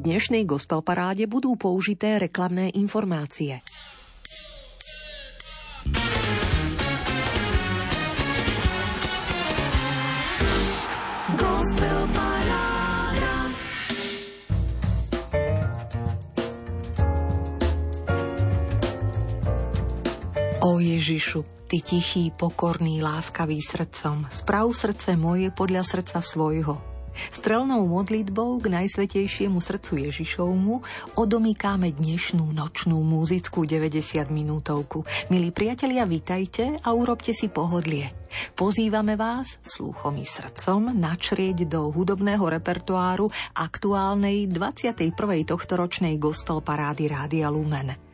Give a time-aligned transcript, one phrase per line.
[0.00, 3.60] dnešnej gospel paráde budú použité reklamné informácie.
[20.60, 26.89] O Ježišu, Ty tichý, pokorný, láskavý srdcom, sprav srdce moje podľa srdca svojho.
[27.28, 30.74] Strelnou modlitbou k najsvetejšiemu srdcu Ježišovmu
[31.20, 35.04] odomýkáme dnešnú nočnú muzickú 90 minútovku.
[35.28, 38.08] Milí priatelia, vítajte a urobte si pohodlie.
[38.56, 45.12] Pozývame vás sluchom i srdcom načrieť do hudobného repertoáru aktuálnej 21.
[45.44, 48.09] tohtoročnej gospel parády Rádia Lumen.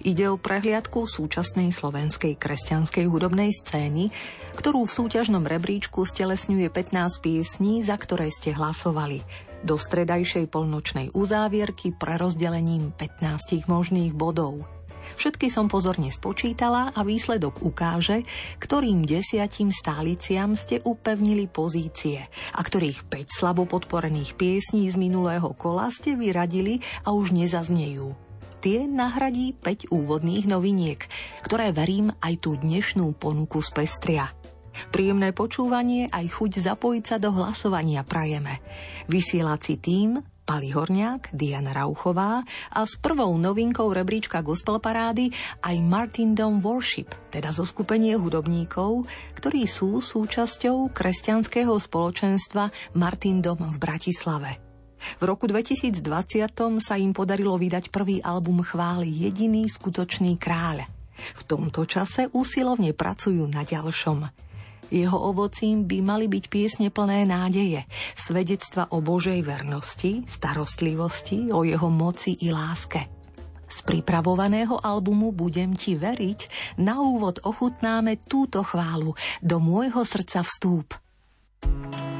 [0.00, 4.08] Ide o prehliadku súčasnej slovenskej kresťanskej hudobnej scény,
[4.56, 9.20] ktorú v súťažnom rebríčku stelesňuje 15 piesní, za ktoré ste hlasovali.
[9.60, 14.64] Do stredajšej polnočnej uzávierky prerozdelením 15 možných bodov.
[15.20, 18.24] Všetky som pozorne spočítala a výsledok ukáže,
[18.56, 22.24] ktorým desiatim stáliciam ste upevnili pozície
[22.56, 28.29] a ktorých 5 slabo podporených piesní z minulého kola ste vyradili a už nezaznejú
[28.60, 31.00] tie nahradí 5 úvodných noviniek,
[31.40, 34.24] ktoré verím aj tú dnešnú ponuku z pestria.
[34.92, 38.62] Príjemné počúvanie aj chuť zapojiť sa do hlasovania prajeme.
[39.10, 42.42] Vysielací tým Pali Horniak, Diana Rauchová
[42.74, 45.30] a s prvou novinkou rebríčka Gospel Parády
[45.62, 49.06] aj Martin Dom Worship, teda zo skupenie hudobníkov,
[49.38, 54.69] ktorí sú súčasťou kresťanského spoločenstva Martin Dom v Bratislave.
[55.18, 56.02] V roku 2020
[56.80, 60.84] sa im podarilo vydať prvý album chvály Jediný skutočný kráľ.
[61.36, 64.28] V tomto čase úsilovne pracujú na ďalšom.
[64.90, 67.86] Jeho ovocím by mali byť piesne plné nádeje,
[68.18, 73.06] svedectva o Božej vernosti, starostlivosti, o jeho moci i láske.
[73.70, 80.98] Z pripravovaného albumu Budem ti veriť na úvod ochutnáme túto chválu Do môjho srdca vstúp.
[81.60, 82.19] thank you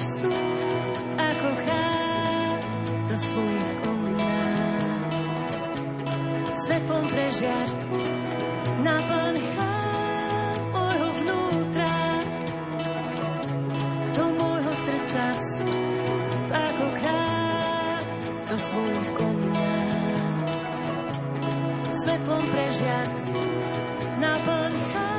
[0.00, 0.32] rastú
[1.20, 2.62] ako krát
[3.04, 5.12] do svojich komunát.
[6.56, 8.00] Svetlom prežiarku
[8.80, 12.00] naplň chrám môjho vnútra.
[14.16, 18.04] Do môjho srdca vstúp ako krát
[18.48, 20.48] do svojich komunát.
[21.92, 23.40] Svetlom prežiarku
[24.16, 25.09] naplň chrám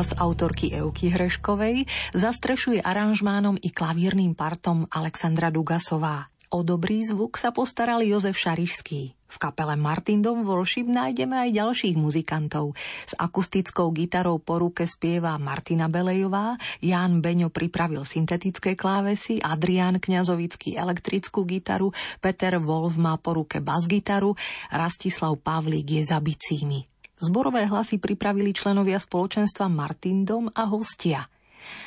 [0.00, 1.84] Hlas autorky Euky Hreškovej
[2.16, 6.24] zastrešuje aranžmánom i klavírnym partom Alexandra Dugasová.
[6.56, 9.12] O dobrý zvuk sa postaral Jozef Šarišský.
[9.12, 12.72] V kapele Martindom Worship nájdeme aj ďalších muzikantov.
[13.04, 20.80] S akustickou gitarou po ruke spieva Martina Belejová, Jan Beňo pripravil syntetické klávesy, Adrián Kňazovický
[20.80, 21.92] elektrickú gitaru,
[22.24, 24.32] Peter Wolf má po ruke basgitaru,
[24.72, 26.88] Rastislav Pavlík je za bicími.
[27.20, 31.24] Zborové hlasy pripravili členovia spoločenstva Martindom a hostia–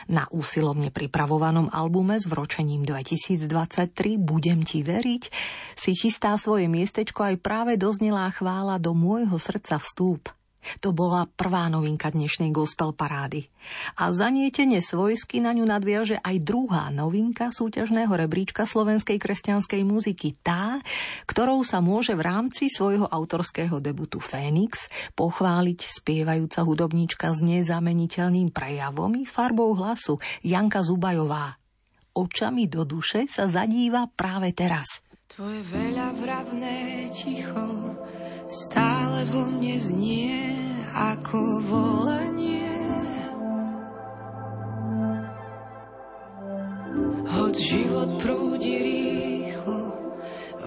[0.08, 5.24] na úsilovne pripravovanom albume s vročením 2023 Budem ti veriť
[5.74, 10.30] si chystá svoje miestečko aj práve doznelá chvála do môjho srdca vstúp.
[10.82, 13.48] To bola prvá novinka dnešnej gospel parády.
[14.00, 20.84] A zanietenie svojsky na ňu nadviaže aj druhá novinka súťažného rebríčka slovenskej kresťanskej muziky, tá,
[21.26, 29.16] ktorou sa môže v rámci svojho autorského debutu Fénix pochváliť spievajúca hudobníčka s nezameniteľným prejavom
[29.16, 31.56] i farbou hlasu Janka Zubajová.
[32.14, 35.02] Očami do duše sa zadíva práve teraz.
[35.26, 37.90] Tvoje veľa vravné ticho
[38.54, 40.38] stále vo mne znie
[40.94, 42.78] ako volanie.
[47.34, 49.82] Hoď život prúdi rýchlo,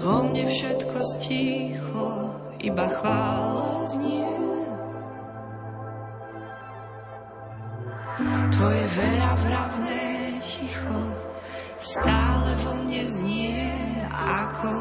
[0.03, 2.11] vo mne všetko stíchlo,
[2.59, 4.35] iba chvála znie.
[8.51, 10.05] Tvoje veľa vravné
[10.43, 11.01] ticho
[11.77, 13.69] stále vo mne znie
[14.17, 14.76] ako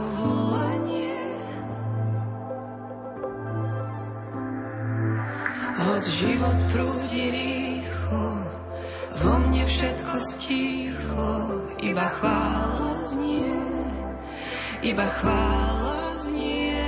[5.95, 8.44] Hoď život prúdi rýchlo,
[9.16, 11.31] vo mne všetko stíchlo,
[11.80, 13.56] iba chvála znie,
[14.83, 16.83] iba chvála znie.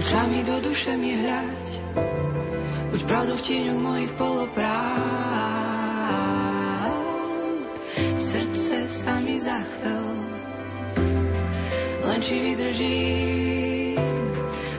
[0.00, 1.66] Očami do duše mi hľať,
[2.88, 4.88] buď pravdou v tieňu mojich poloprávd.
[8.16, 10.24] Srdce sa mi zachvel,
[12.18, 13.94] len či vydržím,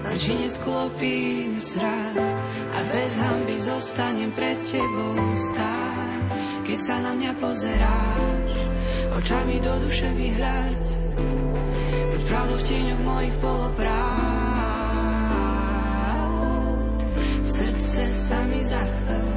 [0.04, 2.20] len či nesklopím srad
[2.76, 5.16] a bez hamby zostanem pred tebou
[5.48, 6.36] stáť.
[6.68, 8.52] Keď sa na mňa pozeráš,
[9.16, 10.84] očami do duše mi hľať,
[12.12, 14.20] buď pravdu v tieňoch mojich polopravd.
[17.40, 19.32] Srdce sa mi zachvel,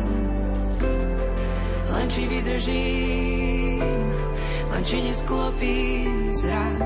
[1.87, 3.52] len či vydržím,
[4.73, 6.81] len či nesklopím zrak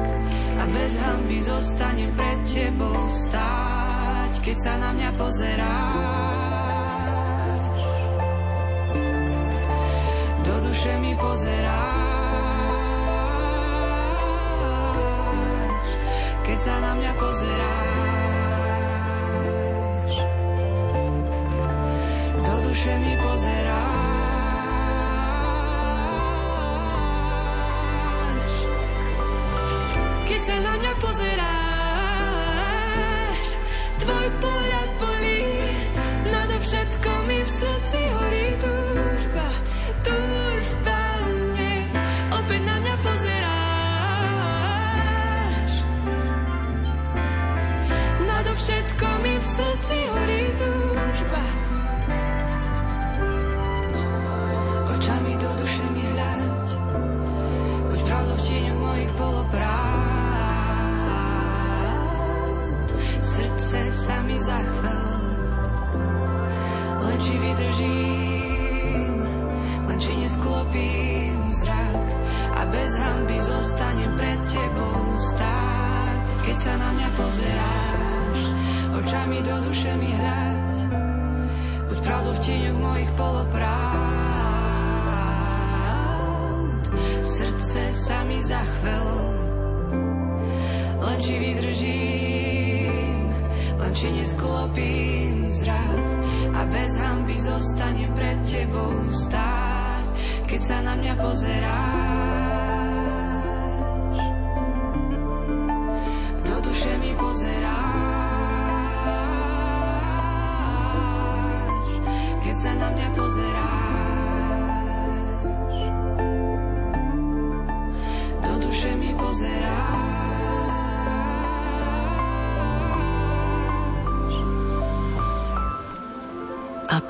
[0.59, 6.66] a bez hamby zostanem pred tebou stáť, keď sa na mňa pozeráš.
[10.43, 11.87] Do duše mi pozeráš,
[16.43, 17.87] keď sa na mňa pozeráš.
[22.43, 23.15] Do duše mi
[30.97, 31.46] keď
[79.37, 80.88] očami do duše mi hľať,
[81.93, 83.76] buď pravdou v tieňoch mojich polopravd.
[87.21, 89.09] Srdce sa mi zachvel,
[91.05, 93.28] len či vydržím,
[93.76, 96.07] len či nesklopím zrak
[96.57, 100.07] a bez hamby zostanem pred tebou stáť,
[100.49, 102.05] keď sa na mňa pozeráš.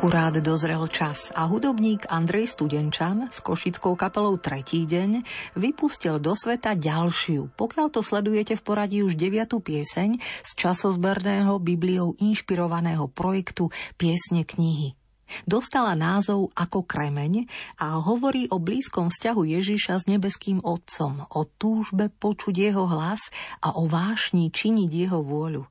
[0.06, 5.26] Akurát dozrel čas a hudobník Andrej Studenčan s košickou kapelou Tretí deň
[5.58, 12.14] vypustil do sveta ďalšiu, pokiaľ to sledujete v poradí už deviatú pieseň z časozberného Bibliou
[12.22, 14.94] inšpirovaného projektu Piesne knihy.
[15.42, 17.50] Dostala názov Ako kremeň
[17.82, 23.26] a hovorí o blízkom vzťahu Ježiša s nebeským Otcom, o túžbe počuť jeho hlas
[23.58, 25.66] a o vášni činiť jeho vôľu.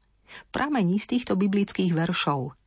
[0.52, 2.52] Pramení z týchto biblických veršov–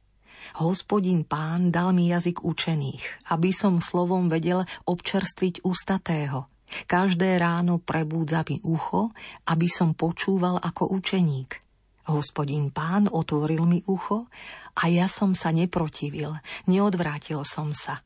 [0.56, 6.48] Hospodin pán dal mi jazyk učených, aby som slovom vedel občerstviť ústatého.
[6.88, 9.12] Každé ráno prebúdza mi ucho,
[9.48, 11.60] aby som počúval ako učeník.
[12.08, 14.32] Hospodin pán otvoril mi ucho
[14.80, 16.32] a ja som sa neprotivil,
[16.64, 18.00] neodvrátil som sa.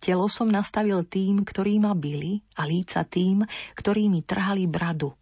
[0.00, 3.44] Telo som nastavil tým, ktorí ma byli a líca tým,
[3.76, 5.12] ktorí mi trhali bradu.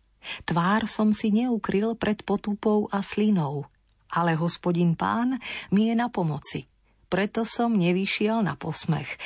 [0.47, 3.67] Tvár som si neukryl pred potupou a slinou
[4.13, 5.41] ale hospodin pán
[5.73, 6.69] mi je na pomoci.
[7.09, 9.17] Preto som nevyšiel na posmech.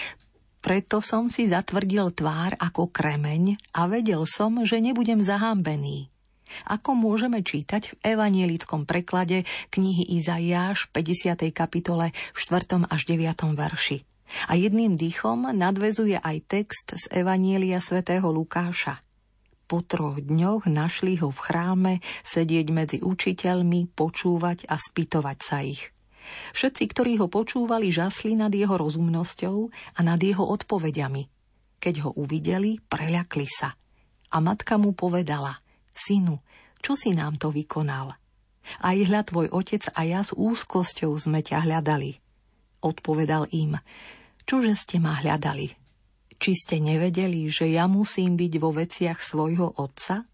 [0.62, 6.07] Preto som si zatvrdil tvár ako kremeň a vedel som, že nebudem zahambený.
[6.71, 9.43] Ako môžeme čítať v evanielickom preklade
[9.75, 11.51] knihy Izaiáš 50.
[11.51, 12.87] kapitole v 4.
[12.87, 13.59] až 9.
[13.59, 14.07] verši.
[14.47, 19.01] A jedným dýchom nadvezuje aj text z Evanielia svätého Lukáša–
[19.73, 21.93] po troch dňoch našli ho v chráme
[22.29, 25.88] sedieť medzi učiteľmi, počúvať a spýtovať sa ich.
[26.52, 31.25] Všetci, ktorí ho počúvali, žasli nad jeho rozumnosťou a nad jeho odpovediami.
[31.81, 33.73] Keď ho uvideli, preľakli sa.
[34.29, 35.57] A matka mu povedala,
[35.97, 36.45] synu,
[36.85, 38.12] čo si nám to vykonal?
[38.76, 42.21] Aj hľad tvoj otec a ja s úzkosťou sme ťa hľadali.
[42.85, 43.81] Odpovedal im,
[44.45, 45.82] čože ste ma hľadali?
[46.42, 50.26] Či ste nevedeli, že ja musím byť vo veciach svojho otca?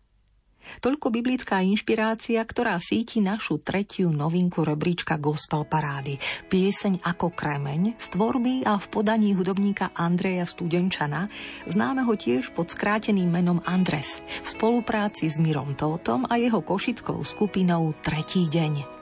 [0.80, 6.16] Toľko biblická inšpirácia, ktorá síti našu tretiu novinku rebríčka Gospel Parády.
[6.48, 11.28] Pieseň ako kremeň z tvorby a v podaní hudobníka Andreja Studenčana,
[11.68, 17.92] známeho tiež pod skráteným menom Andres, v spolupráci s Mirom Tótom a jeho košickou skupinou
[18.00, 18.97] Tretí deň.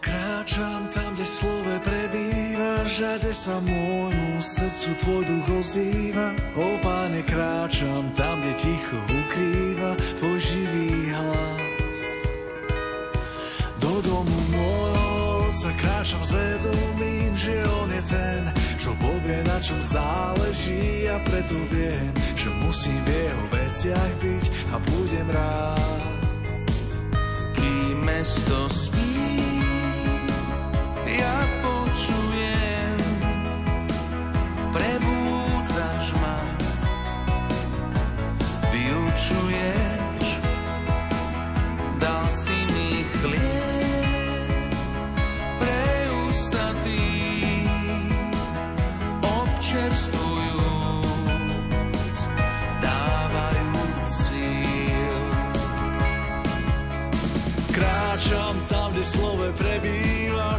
[0.00, 6.34] Kráčam tam, kde slove prebýva, žade sa môjmu srdcu tvoj duch ozýva.
[6.54, 12.00] O páne, kráčam tam, kde ticho ukrýva tvoj živý hlas.
[13.82, 18.42] Do domu môjho sa kráčam s vedomím, že on je ten,
[18.78, 24.76] čo povie, na čom záleží a preto viem, že musím v jeho veciach byť a
[24.78, 26.02] budem rád.
[27.58, 28.97] Kým mesto spí,
[31.08, 33.00] ja počujem,
[34.76, 36.36] prebúdzaš ma,
[38.68, 40.26] vyučuješ,
[41.96, 44.72] dal si mi chlieb
[45.56, 45.88] pre
[54.08, 55.16] síl.
[57.72, 60.07] Kráčam tam, kde slove prebíja,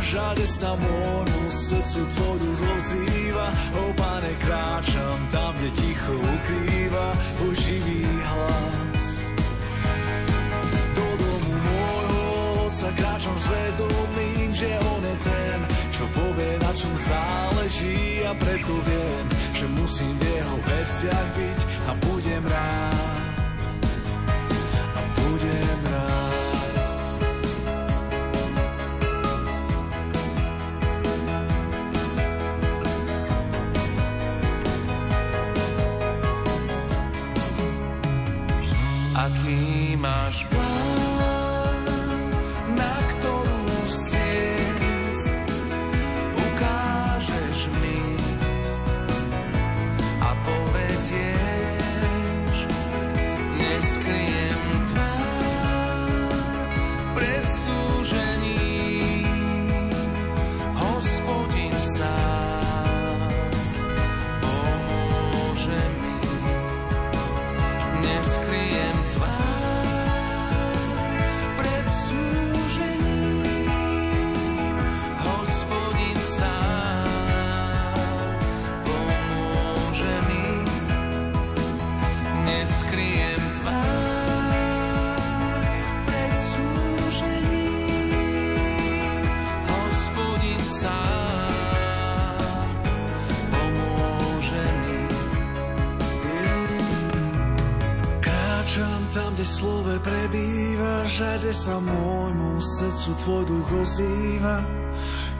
[0.09, 3.47] žade sa môjmu srdcu tvoj duch ozýva.
[3.77, 7.55] O pane, kráčam tam, kde ticho ukrýva tvoj
[8.25, 9.05] hlas.
[10.97, 12.25] Do domu môjho
[12.65, 15.57] otca kráčam s vedomím, že on je ten,
[15.93, 21.91] čo povie, na čom záleží a preto viem, že musím v jeho veciach byť a
[22.09, 23.08] budem rád.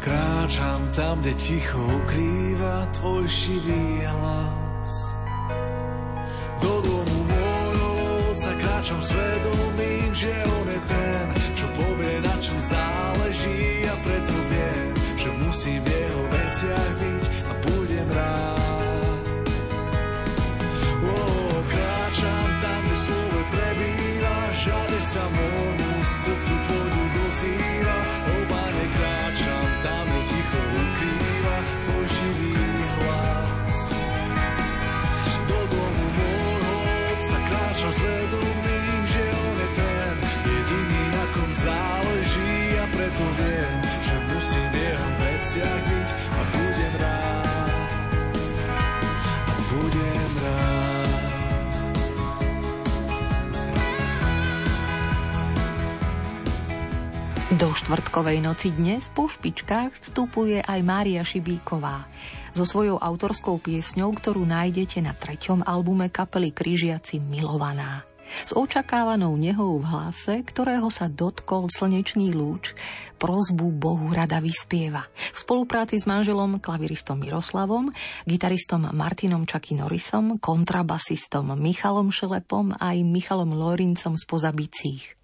[0.10, 4.94] Kráčam tam, kde ticho ukrýva tvoj šivý hlas.
[6.58, 7.94] Do domu môjho
[8.34, 14.90] sa kráčam svedomím, že on je ten, čo povie, na čom záleží a preto viem,
[15.14, 17.19] že musím jeho veciach byť
[57.90, 62.06] štvrtkovej noci dnes po špičkách vstupuje aj Mária Šibíková
[62.54, 68.06] so svojou autorskou piesňou, ktorú nájdete na treťom albume kapely Kryžiaci Milovaná.
[68.46, 72.78] S očakávanou nehou v hlase, ktorého sa dotkol slnečný lúč,
[73.18, 75.10] prozbu Bohu rada vyspieva.
[75.34, 77.90] V spolupráci s manželom klaviristom Miroslavom,
[78.30, 85.19] gitaristom Martinom Čaky Norisom, kontrabasistom Michalom Šelepom a aj Michalom Lorincom z Pozabicích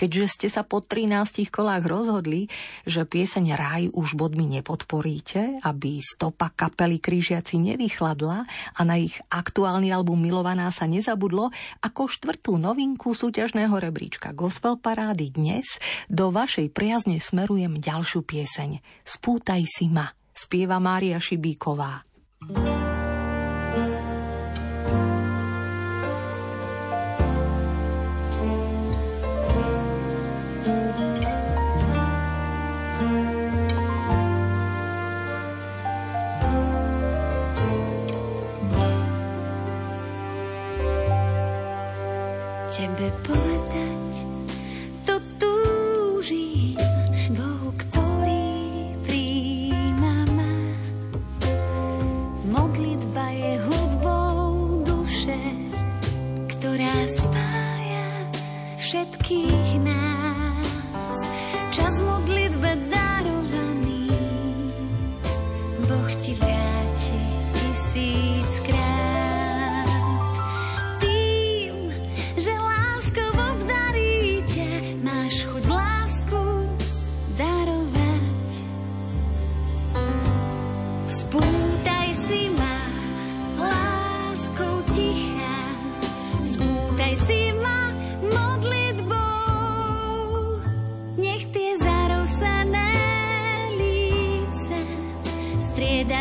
[0.00, 2.48] keďže ste sa po 13 kolách rozhodli,
[2.88, 9.92] že pieseň Raj už bodmi nepodporíte, aby stopa kapely Krížiaci nevychladla a na ich aktuálny
[9.92, 11.52] album Milovaná sa nezabudlo,
[11.84, 15.76] ako štvrtú novinku súťažného rebríčka Gospel Parády dnes
[16.08, 22.08] do vašej priazne smerujem ďalšiu pieseň Spútaj si ma, spieva Mária Šibíková.
[22.40, 22.89] thank you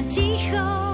[0.08, 0.89] ticho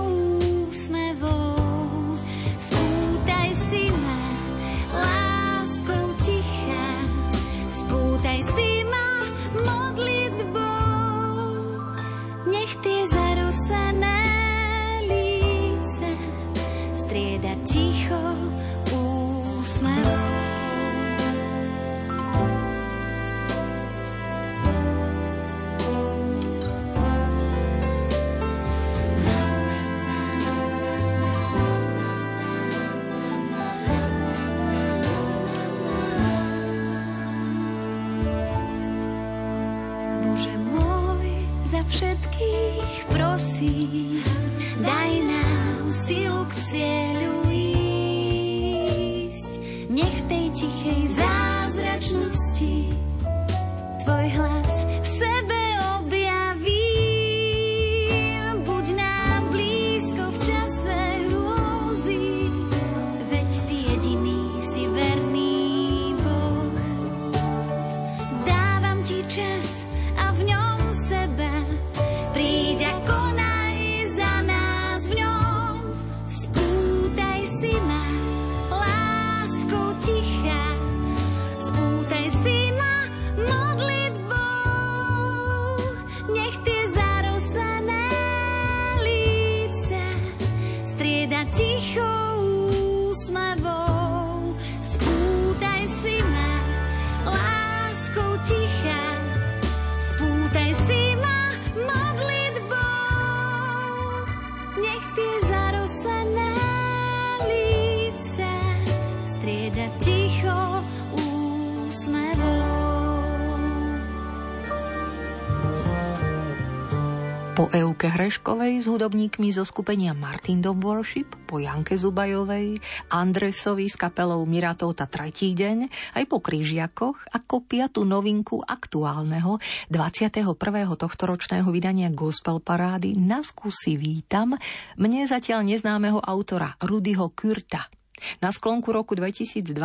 [117.76, 122.80] Euke Hreškovej s hudobníkmi zo skupenia Martin Dom Worship, po Janke Zubajovej,
[123.12, 129.60] Andresovi s kapelou Miratov tretí deň, aj po Kryžiakoch ako piatu novinku aktuálneho
[129.92, 130.48] 21.
[130.96, 134.56] tohtoročného vydania Gospel Parády na skúsi vítam
[134.96, 137.92] mne zatiaľ neznámeho autora Rudyho Kürta.
[138.40, 139.76] Na sklonku roku 2022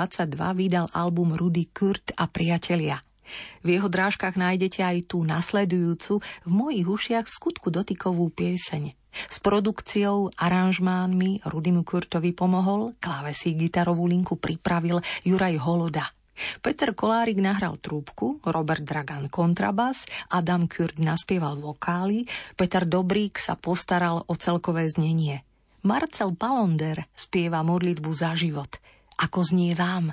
[0.55, 3.03] vydal album Rudy Kurt a priatelia–
[3.63, 8.95] v jeho drážkach nájdete aj tú nasledujúcu, v mojich ušiach v skutku dotykovú pieseň.
[9.11, 16.07] S produkciou, aranžmánmi Rudymu Kurtovi pomohol, klávesí gitarovú linku pripravil Juraj Holoda.
[16.65, 22.25] Peter Kolárik nahral trúbku, Robert Dragan kontrabas, Adam Kurt naspieval vokály,
[22.57, 25.45] Peter Dobrík sa postaral o celkové znenie.
[25.85, 28.81] Marcel Palonder spieva modlitbu za život.
[29.21, 30.13] Ako znie vám?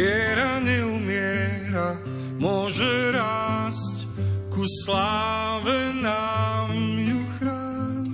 [0.00, 1.92] viera neumiera,
[2.40, 4.08] môže rásť
[4.48, 8.08] ku sláve nám ju chrán.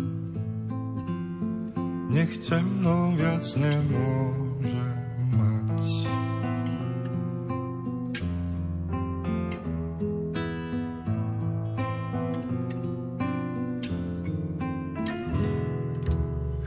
[2.10, 4.82] Nech temno viac nemôže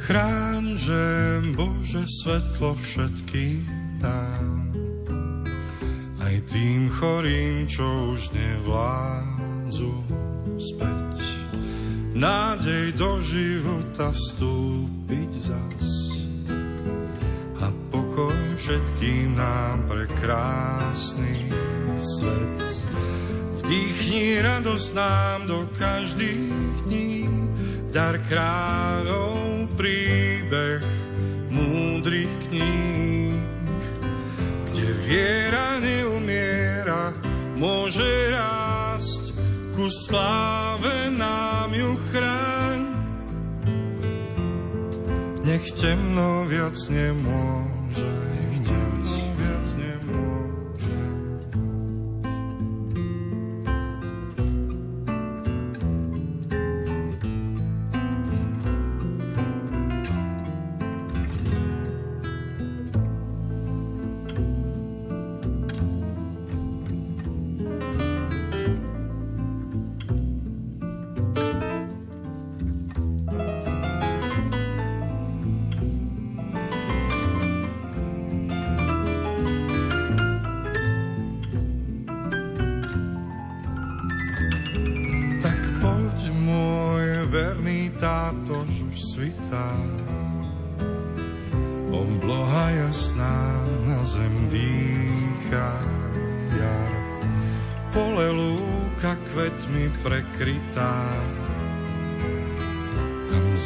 [0.10, 3.79] Chrán, že Bože svetlo aj
[6.60, 9.96] tým chorým, čo už nevládzu
[10.60, 11.16] späť.
[12.12, 15.88] Nádej do života vstúpiť zas
[17.64, 21.48] a pokoj všetkým nám pre krásny
[21.96, 22.60] svet.
[23.64, 27.24] Vdýchni radosť nám do každých dní,
[27.96, 30.84] dar kráľov príbeh
[31.56, 33.40] múdrych kníh,
[34.68, 36.19] kde viera neumiera,
[37.60, 39.36] môže rásť,
[39.76, 42.80] ku sláve nám ju chráň.
[45.44, 48.29] Nech temno viac nemôže,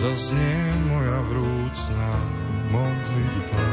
[0.03, 2.11] zaznie moja vrúcna
[2.73, 3.65] modlitba.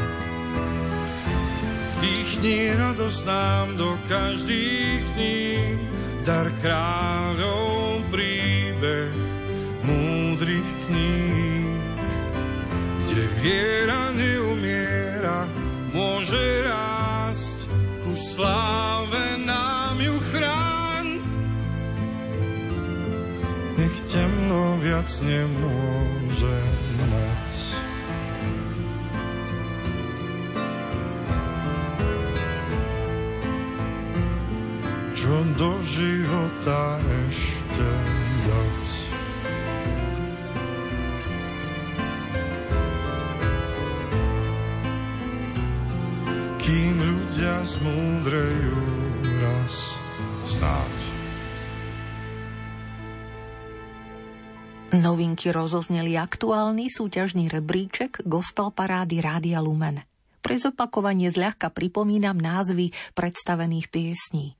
[1.97, 5.75] Vdýchni radosť nám do každých dní,
[6.23, 9.11] dar kráľov príbeh
[9.83, 11.99] múdrych kníh,
[13.05, 15.49] kde viera neumiera,
[15.91, 17.67] môže rásť
[18.05, 19.60] ku sláve nám
[24.51, 25.47] temno viac nemôže
[26.27, 26.59] môže
[27.07, 27.53] mať.
[35.15, 37.87] Čo do života ešte
[38.43, 38.83] dať.
[46.59, 48.83] Kým ľudia zmúdrejú
[49.39, 49.95] raz
[50.43, 51.00] snáď.
[55.01, 60.05] Novinky rozozneli aktuálny súťažný rebríček Gospel Parády Rádia Lumen.
[60.45, 64.53] Pre zopakovanie zľahka pripomínam názvy predstavených piesní.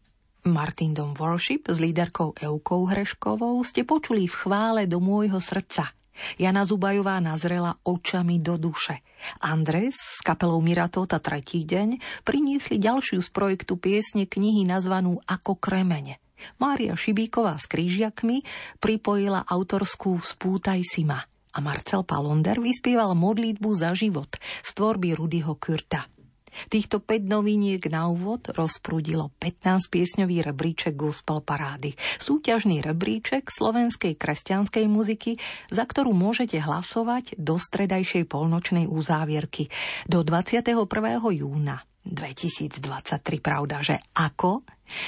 [0.50, 5.94] Martin Dom Worship s líderkou Eukou Hreškovou ste počuli v chvále do môjho srdca.
[6.42, 9.06] Jana Zubajová nazrela očami do duše.
[9.46, 16.18] Andres s kapelou Miratota tretí deň priniesli ďalšiu z projektu piesne knihy nazvanú Ako kremeň.
[16.58, 18.44] Mária Šibíková s krížiakmi
[18.82, 25.60] pripojila autorskú Spútaj si ma a Marcel Palonder vyspieval modlitbu za život z tvorby Rudyho
[25.60, 26.08] Kürta.
[26.68, 31.96] Týchto 5 noviniek na úvod rozprúdilo 15 piesňový rebríček Gospel Parády.
[32.20, 35.40] Súťažný rebríček slovenskej kresťanskej muziky,
[35.72, 39.72] za ktorú môžete hlasovať do stredajšej polnočnej uzávierky
[40.12, 40.76] do 21.
[41.32, 43.22] júna 2023.
[43.42, 44.66] Pravda, že ako?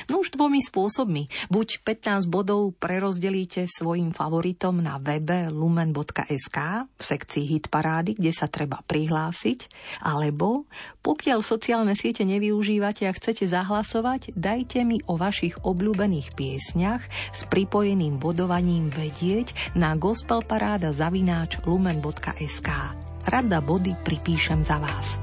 [0.08, 1.28] No už dvomi spôsobmi.
[1.52, 8.48] Buď 15 bodov prerozdelíte svojim favoritom na webe lumen.sk v sekcii hit parády, kde sa
[8.48, 9.68] treba prihlásiť,
[10.04, 10.66] alebo
[11.04, 17.04] pokiaľ sociálne siete nevyužívate a chcete zahlasovať, dajte mi o vašich obľúbených piesňach
[17.36, 22.70] s pripojeným bodovaním vedieť na gospelparáda zavináč lumen.sk.
[23.24, 25.16] Rada body pripíšem za vás.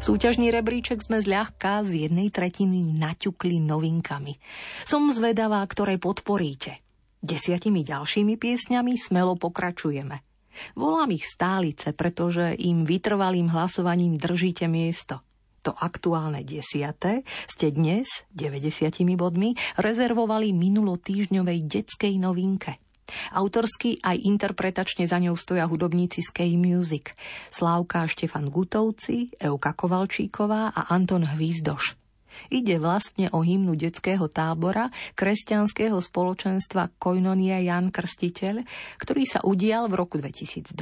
[0.00, 4.40] Súťažný rebríček sme zľahka z jednej tretiny naťukli novinkami.
[4.88, 6.80] Som zvedavá, ktoré podporíte.
[7.20, 10.24] Desiatimi ďalšími piesňami smelo pokračujeme.
[10.72, 15.20] Volám ich stálice, pretože im vytrvalým hlasovaním držíte miesto.
[15.68, 22.80] To aktuálne desiate ste dnes 90 bodmi rezervovali minulotýžňovej detskej novinke–
[23.36, 27.12] Autorsky aj interpretačne za ňou stoja hudobníci z K-Music.
[27.52, 32.00] Slávka Štefan Gutovci, Euka Kovalčíková a Anton Hvízdoš.
[32.48, 38.64] Ide vlastne o hymnu detského tábora kresťanského spoločenstva Koinonia Jan Krstiteľ,
[38.96, 40.72] ktorý sa udial v roku 2020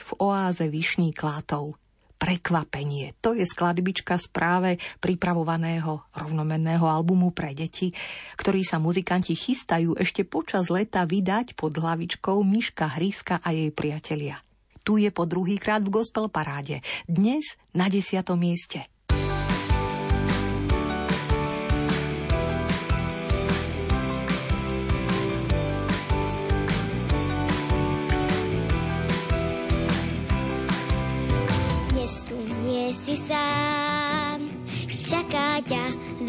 [0.00, 1.83] v oáze Vyšný Klátov
[2.24, 3.12] prekvapenie.
[3.20, 4.70] To je skladbička z práve
[5.04, 7.92] pripravovaného rovnomenného albumu pre deti,
[8.40, 14.40] ktorý sa muzikanti chystajú ešte počas leta vydať pod hlavičkou Miška Hryska a jej priatelia.
[14.88, 16.80] Tu je po druhýkrát v gospel paráde.
[17.04, 18.93] Dnes na desiatom mieste.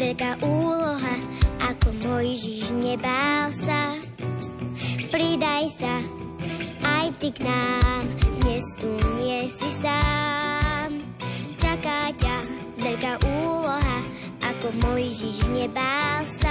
[0.06, 1.14] Veľká úloha,
[1.66, 3.98] ako Mojžiš nebál sa.
[5.10, 5.98] Pridaj sa
[6.86, 8.06] aj ty k nám,
[8.38, 8.86] dnes tu
[9.18, 11.02] nie si sám.
[11.58, 12.36] Čaká ťa
[12.78, 13.98] veľká úloha,
[14.46, 16.45] ako Mojžiš nebál sa.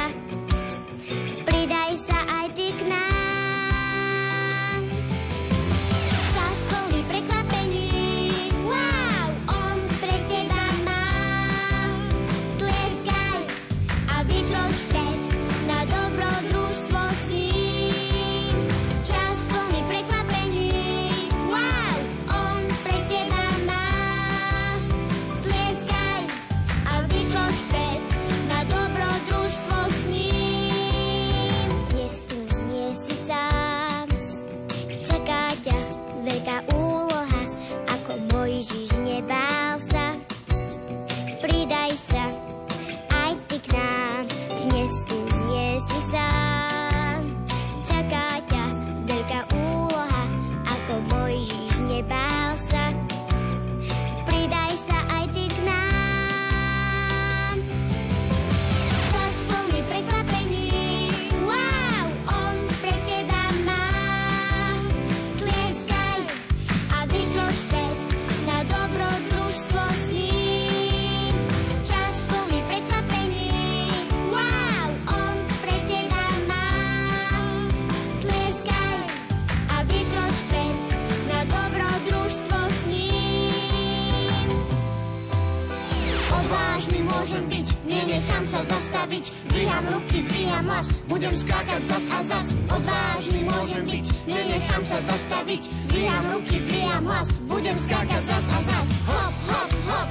[88.46, 94.06] Nedám sa zastaviť, dvíham ruky, dvíham las Budem skákať zas a zas, odvážny môžem byť
[94.30, 98.88] Nenechám sa zastaviť, dvíham ruky, dvíham las Budem skákať zas a zas.
[99.10, 100.10] Hop, hop, hop,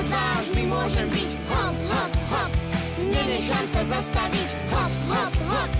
[0.00, 2.50] odvážny môžem byť Hop, hop, hop,
[3.04, 4.48] nenechám sa zastaviť.
[4.72, 5.70] Hop, hop, hop,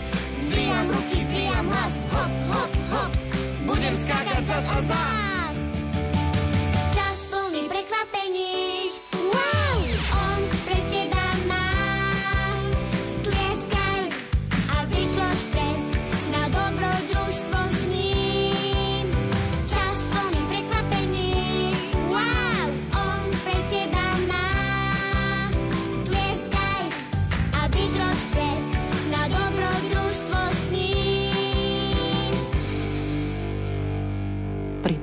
[0.44, 3.10] dvíham ruky, dvíham las Hop, hop, hop,
[3.64, 5.37] budem skákať zas a zas.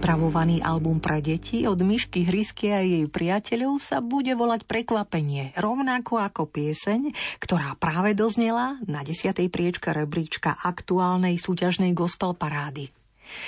[0.06, 6.22] Pripravovaný album pre deti od Myšky Hrysky a jej priateľov sa bude volať Prekvapenie, rovnako
[6.22, 7.10] ako pieseň,
[7.41, 12.94] ktorá práve doznela na desiatej priečke rebríčka aktuálnej súťažnej gospel parády.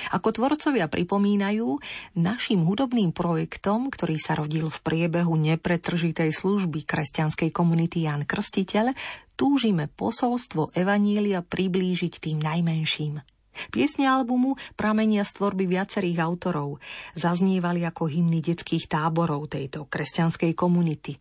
[0.10, 1.78] Ako tvorcovia pripomínajú,
[2.18, 8.98] našim hudobným projektom, ktorý sa rodil v priebehu nepretržitej služby kresťanskej komunity Jan Krstiteľ,
[9.38, 13.22] túžime posolstvo Evanília priblížiť tým najmenším–
[13.74, 16.82] Piesne albumu pramenia z tvorby viacerých autorov.
[17.18, 21.18] Zaznievali ako hymny detských táborov tejto kresťanskej komunity.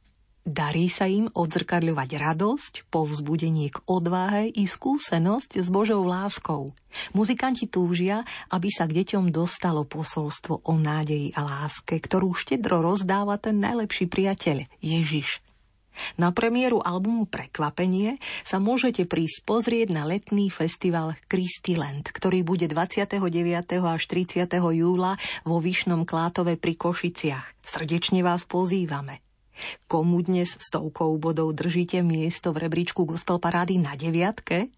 [0.47, 6.71] Darí sa im odzrkadľovať radosť, povzbudenie k odvahe i skúsenosť s Božou láskou.
[7.19, 8.23] Muzikanti túžia,
[8.55, 14.07] aby sa k deťom dostalo posolstvo o nádeji a láske, ktorú štedro rozdáva ten najlepší
[14.07, 15.43] priateľ, Ježiš.
[16.17, 23.21] Na premiéru albumu Prekvapenie sa môžete prísť pozrieť na letný festival Christyland, ktorý bude 29.
[23.85, 24.49] až 30.
[24.55, 27.59] júla vo Vyšnom Klátove pri Košiciach.
[27.65, 29.25] Srdečne vás pozývame.
[29.89, 34.69] Komu dnes stovkou bodov držíte miesto v rebríčku Gospel Parády na deviatke?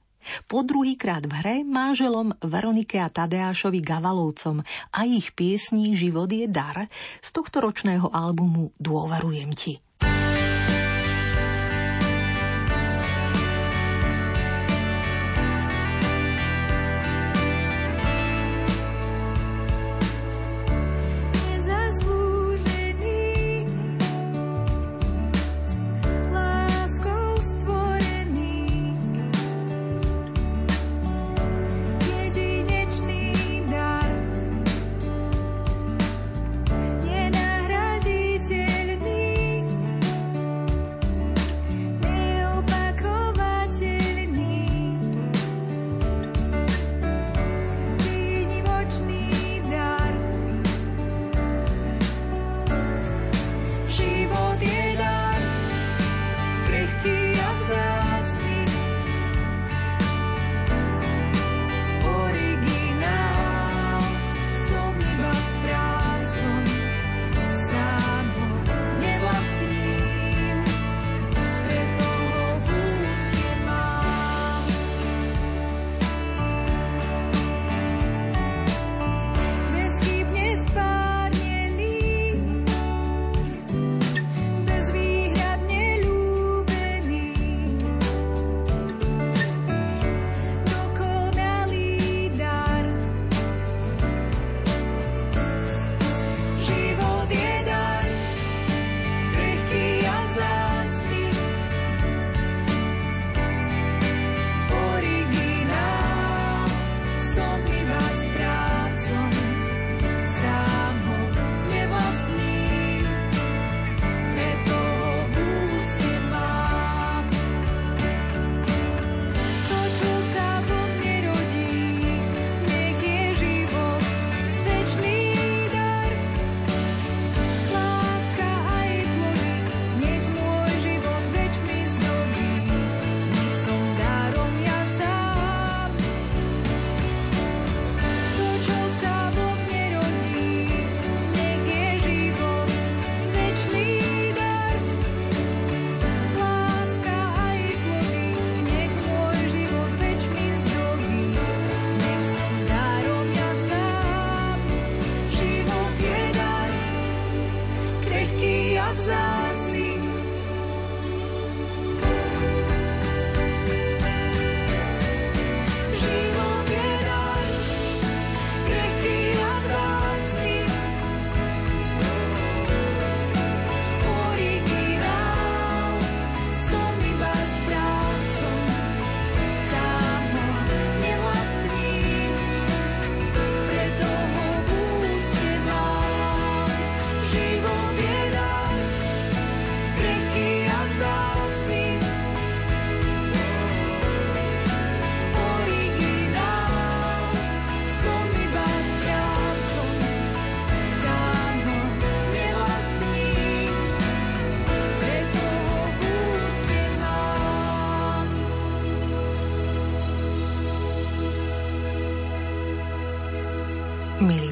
[0.50, 6.90] Po druhýkrát v hre máželom Veronike a Tadeášovi Gavalovcom a ich piesní Život je dar
[7.22, 9.78] z tohto ročného albumu Dôverujem ti.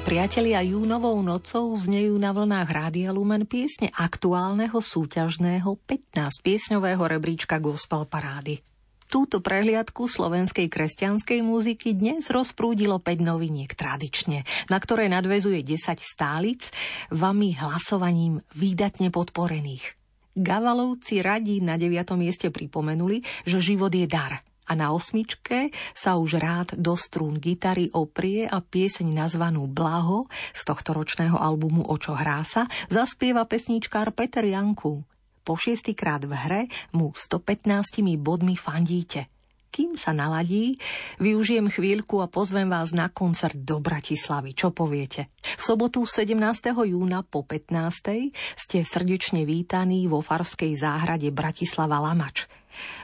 [0.03, 8.05] Priatelia júnovou nocou znejú na vlnách Rádia Lumen piesne aktuálneho súťažného 15 piesňového rebríčka Gospel
[8.05, 8.61] Parády.
[9.07, 16.67] Túto prehliadku slovenskej kresťanskej muziky dnes rozprúdilo 5 noviniek tradične, na ktoré nadvezuje 10 stálic,
[17.15, 19.95] vami hlasovaním výdatne podporených.
[20.35, 22.19] Gavalovci radi na 9.
[22.19, 27.89] mieste pripomenuli, že život je dar a na osmičke sa už rád do strún gitary
[27.95, 34.45] oprie a pieseň nazvanú Blaho z tohto ročného albumu Očo hrá sa zaspieva pesničkár Peter
[34.45, 35.07] Janku
[35.47, 39.31] po šiestýkrát v hre mu 115 bodmi fandíte.
[39.71, 40.75] Kým sa naladí,
[41.23, 44.59] využijem chvíľku a pozvem vás na koncert do Bratislavy.
[44.59, 45.31] Čo poviete?
[45.39, 46.35] V sobotu 17.
[46.75, 48.33] júna po 15.
[48.59, 52.51] ste srdečne vítaní vo Farskej záhrade Bratislava Lamač.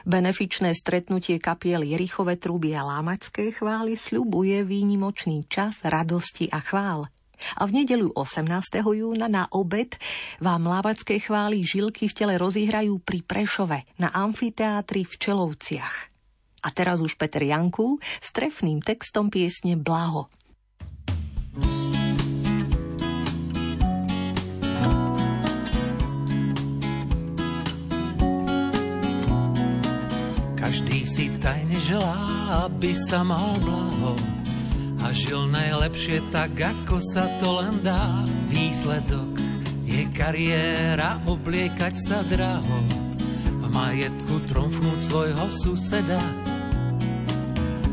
[0.07, 7.07] Benefičné stretnutie kapiel Jerichove truby a Lámačské chvály sľubuje výnimočný čas radosti a chvál.
[7.59, 8.47] A v nedeľu 18.
[8.79, 9.99] júna na obed
[10.39, 15.95] vám lávacké chvály žilky v tele rozihrajú pri Prešove na amfiteátri v Čelovciach.
[16.63, 20.31] A teraz už Peter Janku s trefným textom piesne Blaho.
[30.63, 32.23] Každý si tajne želá,
[32.71, 34.15] aby sa mal blaho
[35.03, 38.23] a žil najlepšie tak, ako sa to len dá.
[38.47, 39.35] Výsledok
[39.83, 42.79] je kariéra, obliekať sa draho,
[43.59, 46.23] v majetku tromfnúť svojho suseda.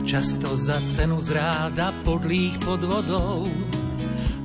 [0.06, 3.50] Často za cenu zráda podlých pod vodou,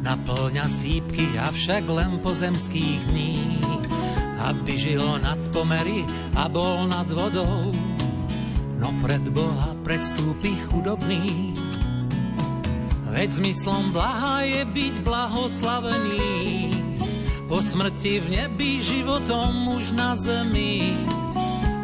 [0.02, 3.62] naplňa sípky, avšak len pozemských dní,
[4.42, 6.02] aby žil nad pomery
[6.34, 7.70] a bol nad vodou.
[8.80, 11.56] No pred Boha predstúpi chudobný,
[13.16, 16.68] Veď zmyslom blaha je byť blahoslavený,
[17.48, 20.92] po smrti v nebi životom už na zemi.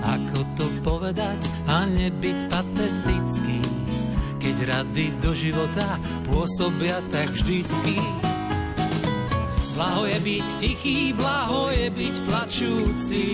[0.03, 1.39] Ako to povedať
[1.71, 3.63] a nebyť patetický,
[4.43, 5.95] keď rady do života
[6.27, 7.95] pôsobia tak vždycky.
[9.79, 13.25] Blaho je byť tichý, blaho je byť plačúci,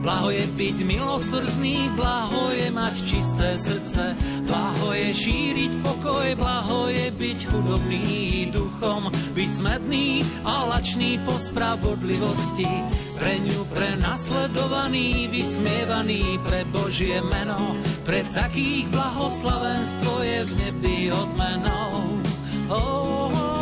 [0.00, 4.16] Blaho je byť milosrdný, blaho je mať čisté srdce,
[4.48, 12.72] blaho je šíriť pokoj, blaho je byť chudobný duchom, byť smedný a lačný po spravodlivosti,
[13.20, 17.76] pre ňu prenasledovaný, vysmievaný pre Božie meno,
[18.08, 22.24] pre takých blahoslavenstvo je v nebi odmenou.
[22.72, 23.59] Oh, oh.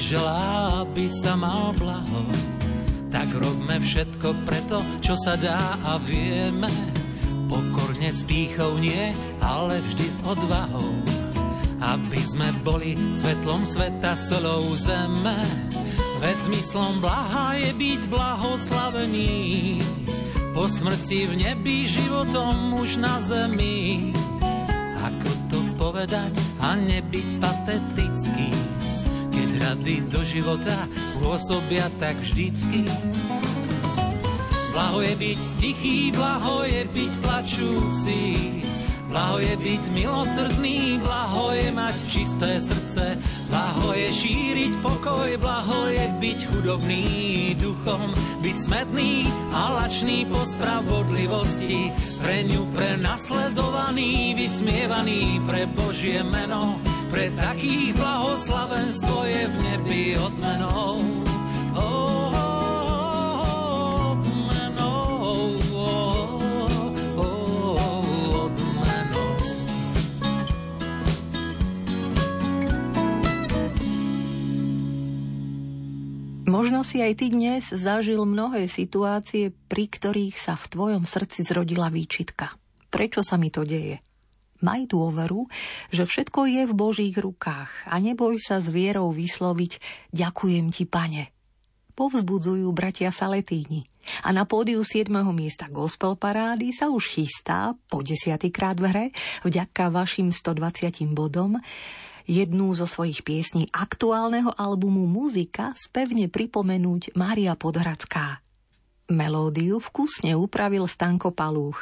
[0.00, 2.24] Želá, aby sa mal blaho.
[3.08, 6.68] Tak robme všetko preto, čo sa dá a vieme.
[7.46, 10.92] Pokorne s pýchou nie, ale vždy s odvahou.
[11.80, 15.38] Aby sme boli svetlom sveta, solou zeme.
[16.20, 19.34] Veď zmyslom blaha je byť blahoslavený.
[20.56, 24.12] Po smrti v nebi životom už na zemi.
[25.04, 26.32] Ako to povedať
[26.64, 28.75] a nebyť patetický?
[29.66, 30.86] Rady do života
[31.18, 32.86] pôsobia tak vždycky.
[34.70, 38.20] Blaho je byť tichý, blaho je byť plačúci,
[39.10, 43.18] blaho je byť milosrdný, blaho je mať čisté srdce,
[43.50, 47.06] blaho je šíriť pokoj, blaho je byť chudobný
[47.58, 48.14] duchom,
[48.46, 51.90] byť smedný a lačný po spravodlivosti,
[52.22, 61.02] pre ňu prenasledovaný, vysmievaný pre Božie meno pre takých blahoslavenstvo je v nebi odmenou.
[61.76, 62.16] Oh,
[76.46, 81.92] Možno si aj ty dnes zažil mnohé situácie, pri ktorých sa v tvojom srdci zrodila
[81.92, 82.54] výčitka.
[82.88, 84.05] Prečo sa mi to deje?
[84.64, 85.48] Maj dôveru,
[85.92, 89.78] že všetko je v Božích rukách a neboj sa s vierou vysloviť
[90.12, 91.34] Ďakujem ti, pane.
[91.96, 93.88] Povzbudzujú bratia Saletíni.
[94.22, 95.08] A na pódiu 7.
[95.32, 99.06] miesta gospel parády sa už chystá po desiatýkrát v hre
[99.42, 101.58] vďaka vašim 120 bodom
[102.26, 108.45] jednú zo svojich piesní aktuálneho albumu Muzika spevne pripomenúť Mária Podhradská.
[109.06, 111.78] Melódiu vkusne upravil Stanko Palúch.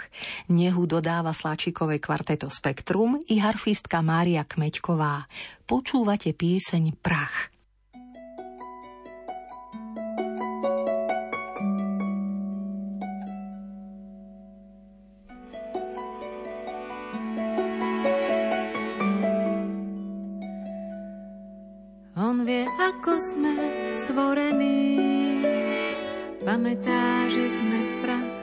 [0.53, 5.25] Nehu dodáva sláčikové kvarteto Spektrum i harfistka Mária Kmeďková.
[5.65, 7.49] Počúvate pieseň Prach.
[22.21, 23.57] On vie, ako sme
[23.97, 24.85] stvorení
[26.45, 28.37] Pamätá, že sme prach,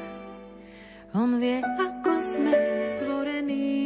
[1.13, 2.49] on vie, ako sme
[2.89, 3.77] stvorení.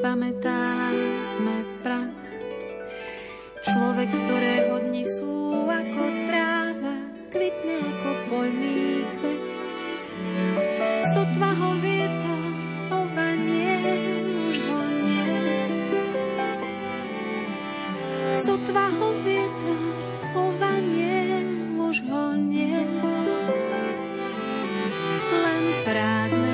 [0.00, 0.88] Pamätá,
[1.36, 2.24] sme prach,
[3.68, 6.96] človek, ktorého dni sú ako tráva,
[7.28, 9.60] kvitne ako poľný kvet.
[11.12, 12.44] Sotva ho vietor,
[12.88, 13.76] ovanie,
[14.48, 15.36] už ho nie.
[18.32, 19.80] Sotva ho vietor,
[20.32, 21.23] ovanie,
[26.24, 26.53] prázdne miesto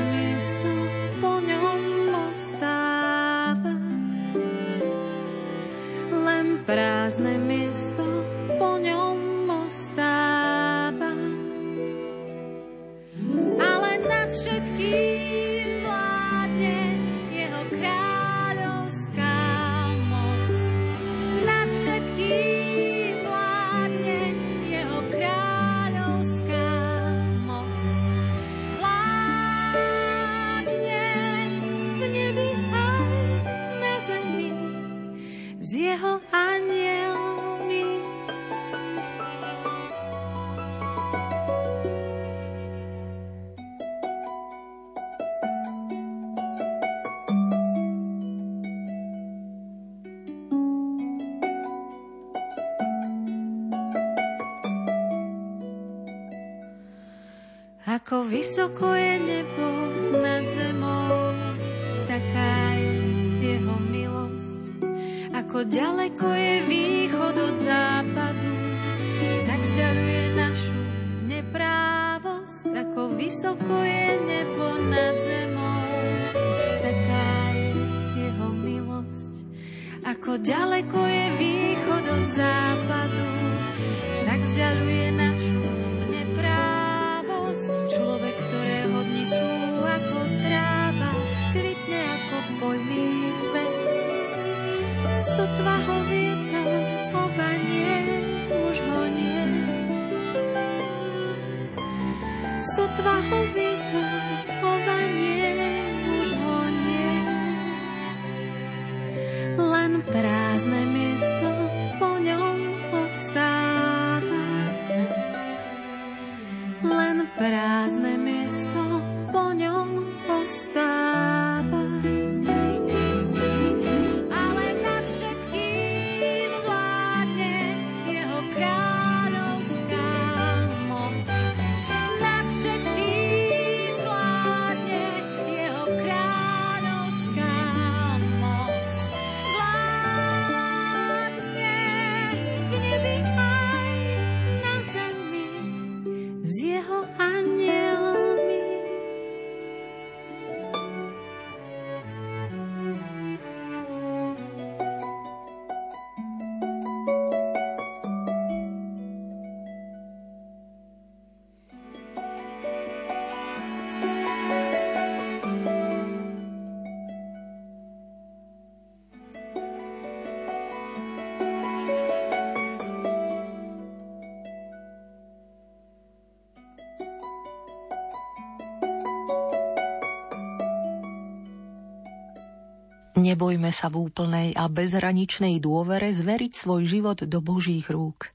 [183.21, 188.33] Nebojme sa v úplnej a bezhraničnej dôvere zveriť svoj život do Božích rúk.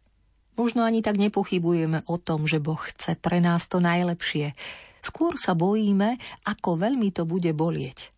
[0.61, 4.53] Možno ani tak nepochybujeme o tom, že Boh chce pre nás to najlepšie.
[5.01, 8.13] Skôr sa bojíme, ako veľmi to bude bolieť.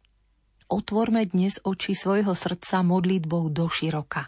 [0.68, 4.28] Otvorme dnes oči svojho srdca modlitbou do široka.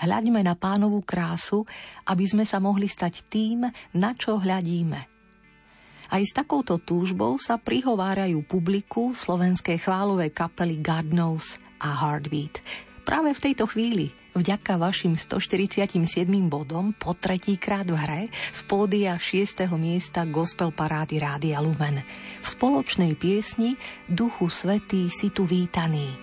[0.00, 1.68] Hľaďme na pánovú krásu,
[2.08, 5.00] aby sme sa mohli stať tým, na čo hľadíme.
[6.08, 12.64] Aj s takouto túžbou sa prihovárajú publiku slovenskej chválové kapely God Knows a Heartbeat.
[13.04, 15.92] Práve v tejto chvíli, vďaka vašim 147
[16.48, 19.68] bodom po tretíkrát v hre z pódia 6.
[19.76, 22.00] miesta Gospel Parády Rádia Lumen.
[22.40, 23.76] V spoločnej piesni
[24.08, 26.16] Duchu Svetý si tu vítaný.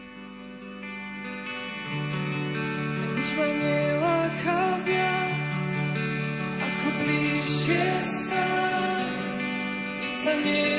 [3.13, 5.61] Nič ma neláka viac,
[6.57, 7.85] ako bližšie.
[10.01, 10.70] Nič sa nevyrovná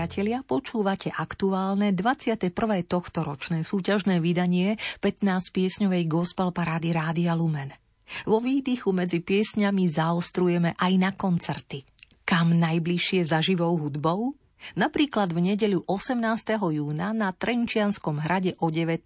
[0.00, 2.50] priatelia, počúvate aktuálne 21.
[2.88, 7.68] tohto ročné súťažné vydanie 15 piesňovej gospel parády Rádia Lumen.
[8.24, 11.84] Vo výdychu medzi piesňami zaostrujeme aj na koncerty.
[12.24, 14.32] Kam najbližšie za živou hudbou?
[14.72, 16.16] Napríklad v nedeľu 18.
[16.58, 19.04] júna na Trenčianskom hrade o 19.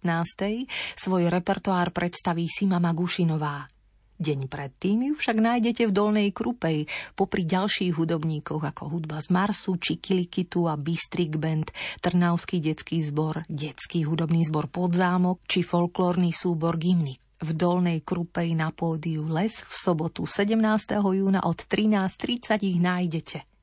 [0.95, 3.74] svoj repertoár predstaví Sima Magušinová.
[4.15, 6.87] Deň predtým ju však nájdete v Dolnej Krupej,
[7.19, 11.67] popri ďalších hudobníkoch ako Hudba z Marsu, Čikilikitu a Bystrik Band,
[11.99, 17.19] Trnavský detský zbor, Detský hudobný zbor Podzámok či folklórny súbor Gimnik.
[17.43, 20.55] V Dolnej Krupej na pódiu Les v sobotu 17.
[20.95, 23.43] júna od 13.30 ich nájdete–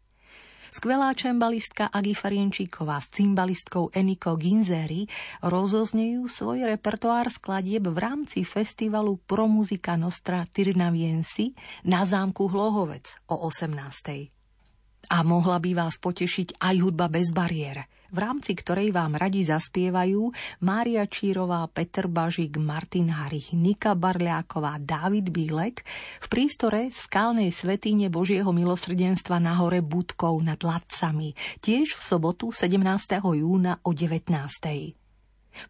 [0.72, 5.04] Skvelá čembalistka Agi Farienčíková s cymbalistkou Eniko Ginzeri
[5.44, 11.52] rozoznejú svoj repertoár skladieb v rámci festivalu Pro Muzika Nostra Tirnaviensi
[11.84, 15.12] na zámku Hlohovec o 18.
[15.12, 20.28] A mohla by vás potešiť aj hudba bez bariér– v rámci ktorej vám radi zaspievajú
[20.60, 25.80] Mária Čírová, Peter Bažik, Martin Harich, Nika Barľáková, Dávid Bílek
[26.20, 31.32] v prístore skalnej svetine Božieho milosrdenstva na hore Budkov nad Ladcami,
[31.64, 32.84] tiež v sobotu 17.
[33.16, 34.28] júna o 19.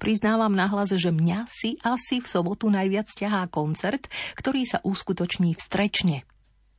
[0.02, 5.60] Priznávam nahlas, že mňa si asi v sobotu najviac ťahá koncert, ktorý sa uskutoční v
[5.62, 6.18] Strečne.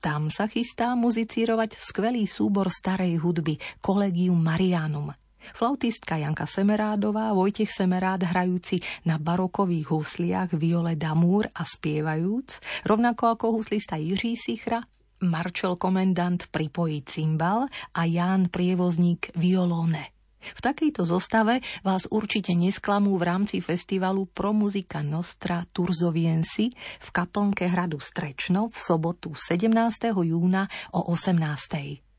[0.04, 5.16] Tam sa chystá muzicírovať skvelý súbor starej hudby Collegium Marianum–
[5.52, 13.46] Flautistka Janka Semerádová, Vojtech Semerád hrajúci na barokových husliach Viole Damúr a spievajúc, rovnako ako
[13.60, 14.80] huslista Jiří Sichra,
[15.24, 20.12] Marčel komendant pripojí cymbal a Ján prievozník violóne.
[20.44, 26.68] V takejto zostave vás určite nesklamú v rámci festivalu Pro Muzika Nostra Turzoviensi
[27.00, 29.72] v kaplnke hradu Strečno v sobotu 17.
[30.12, 32.13] júna o 18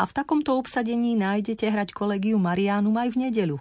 [0.00, 3.56] a v takomto obsadení nájdete hrať kolegiu Mariánum aj v nedeľu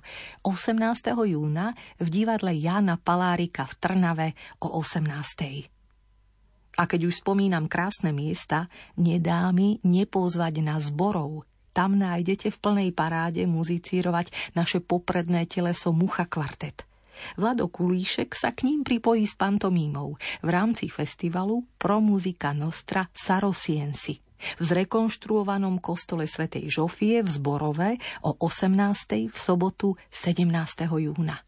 [0.47, 0.79] 18.
[1.27, 4.27] júna v divadle Jana Palárika v Trnave
[4.63, 6.79] o 18.
[6.79, 11.43] A keď už spomínam krásne miesta, nedá mi nepozvať na zborov.
[11.75, 16.87] Tam nájdete v plnej paráde muzicírovať naše popredné teleso Mucha kvartet.
[17.35, 24.28] Vlado Kulíšek sa k ním pripojí s pantomímou v rámci festivalu Pro Muzika Nostra Sarosiensi
[24.39, 27.89] v zrekonštruovanom kostole svätej Žofie v Zborove
[28.23, 29.29] o 18.
[29.29, 30.49] v sobotu 17.
[30.87, 31.43] júna.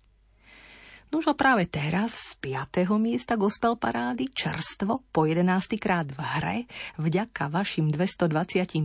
[1.12, 2.88] Nož a práve teraz z 5.
[2.96, 5.76] miesta gospel parády čerstvo po 11.
[5.76, 6.58] krát v hre
[6.96, 8.80] vďaka vašim 225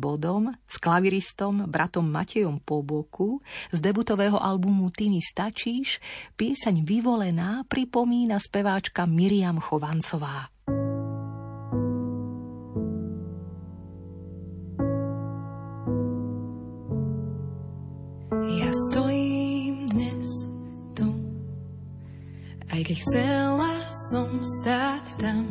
[0.00, 3.44] bodom s klaviristom bratom Matejom po boku
[3.76, 6.00] z debutového albumu Ty mi stačíš
[6.40, 10.55] pieseň Vyvolená pripomína speváčka Miriam Chovancová.
[18.66, 20.26] Ja stojím dnes
[20.98, 21.06] tu,
[22.66, 25.46] aj keď chcela som stáť tam.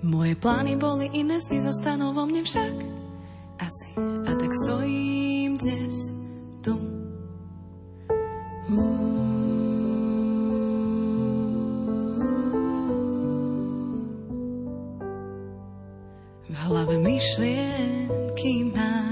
[0.00, 2.72] Moje plány boli iné, sny zostanú vo mne však
[3.60, 3.92] asi.
[4.24, 6.16] A tak stojím dnes
[6.64, 6.80] tu.
[16.48, 19.11] V hlave myšlienky mám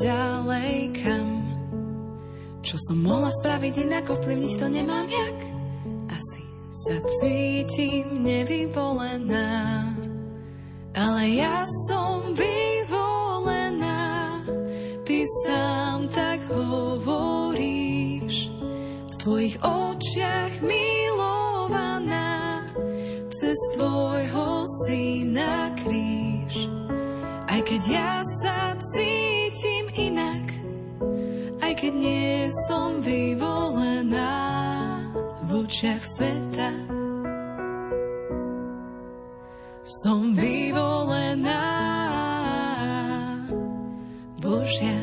[0.00, 1.28] ďalej kam?
[2.64, 5.38] Čo som mohla spraviť inak, ovplyvniť to nemám jak?
[6.12, 9.84] Asi sa cítim nevyvolená,
[10.96, 14.40] ale ja som vyvolená.
[15.04, 18.48] Ty sám tak hovoríš,
[19.10, 22.64] v tvojich očiach milovaná,
[23.28, 26.70] cez tvojho syna kríž.
[27.50, 29.39] Aj keď ja sa cítim
[29.98, 30.46] inak,
[31.60, 34.32] aj keď nie som vyvolená
[35.44, 36.70] v očiach sveta.
[39.84, 41.66] Som vyvolená
[44.40, 45.00] Božia.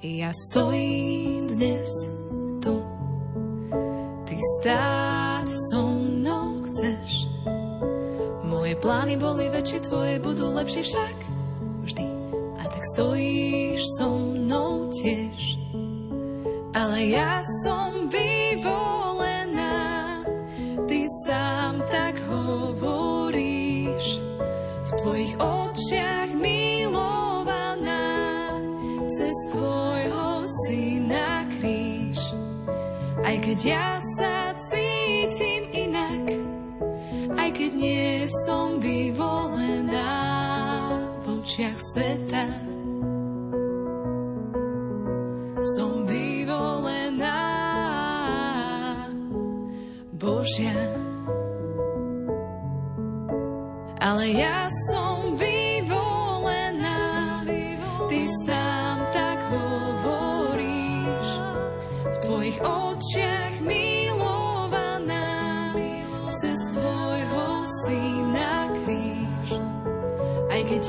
[0.00, 2.19] Ja stojím dnes
[9.10, 11.16] Plány boli väčšie, tvoje budú lepšie však
[11.82, 12.06] vždy.
[12.30, 15.58] A tak stojíš so mnou tiež.
[16.78, 19.82] Ale ja som vyvolená,
[20.86, 24.22] ty sám tak hovoríš.
[24.86, 28.14] V tvojich očiach milovaná
[29.10, 32.22] cez tvojho syna kríž.
[33.26, 35.89] Aj keď ja sa cítim keď
[37.80, 40.12] nie som vyvolená
[41.24, 42.44] v očiach sveta.
[45.76, 47.40] Som vyvolená
[50.12, 50.76] Božia.
[54.00, 54.89] Ale ja som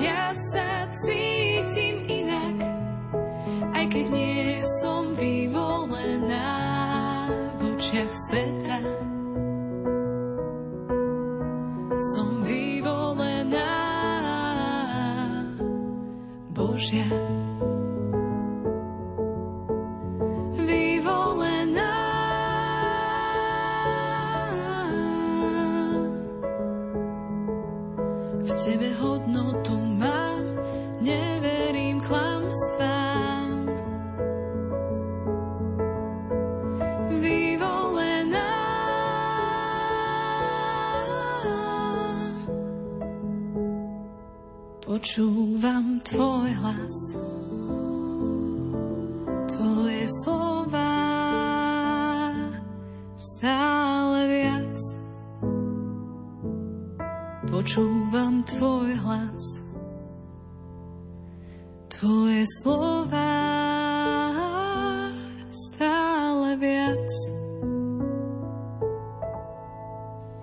[0.02, 2.58] ja sa cítim inak,
[3.78, 6.50] aj keď nie som vyvolená
[7.62, 8.80] v očiach sveta.
[12.18, 13.78] Som vyvolená
[16.50, 17.31] Božia.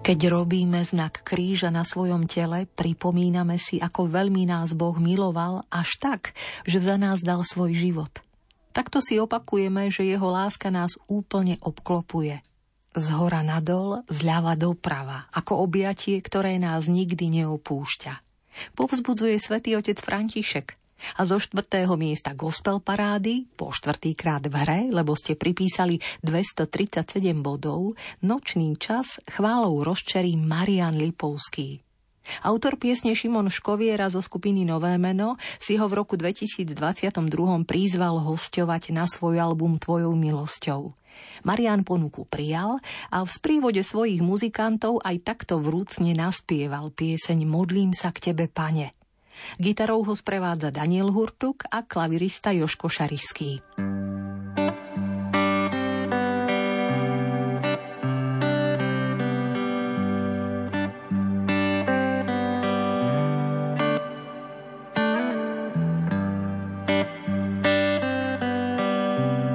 [0.09, 6.00] Keď robíme znak kríža na svojom tele, pripomíname si, ako veľmi nás Boh miloval až
[6.00, 6.32] tak,
[6.64, 8.09] že za nás dal svoj život.
[8.72, 12.40] Takto si opakujeme, že jeho láska nás úplne obklopuje.
[12.96, 18.24] Z hora nadol, zľava doprava, ako objatie, ktoré nás nikdy neopúšťa.
[18.80, 20.78] Povzbudzuje svätý otec František
[21.16, 27.94] a zo štvrtého miesta gospel parády, po štvrtýkrát v hre, lebo ste pripísali 237 bodov,
[28.22, 31.82] nočný čas chválou rozčerí Marian Lipovský.
[32.44, 36.76] Autor piesne Šimon Škoviera zo skupiny Nové meno si ho v roku 2022
[37.64, 40.92] prizval hosťovať na svoj album Tvojou milosťou.
[41.42, 42.78] Marian ponuku prijal
[43.11, 48.92] a v sprívode svojich muzikantov aj takto vrúcne naspieval pieseň Modlím sa k tebe, pane–
[49.59, 53.51] Gitarou ho sprevádza Daniel Hurtuk a klavirista Joško Šarišský.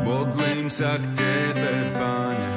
[0.03, 2.53] Modlím sa k Tebe, Pane,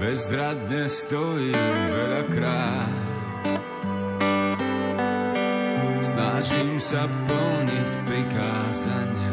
[0.00, 3.03] bezradne stojím veľakrát
[6.44, 9.32] snažím sa plniť prikázanie.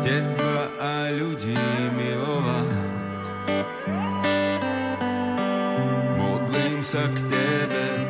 [0.00, 1.60] Teba a ľudí
[1.92, 2.72] milovať.
[6.16, 8.05] Modlím sa k Tebe,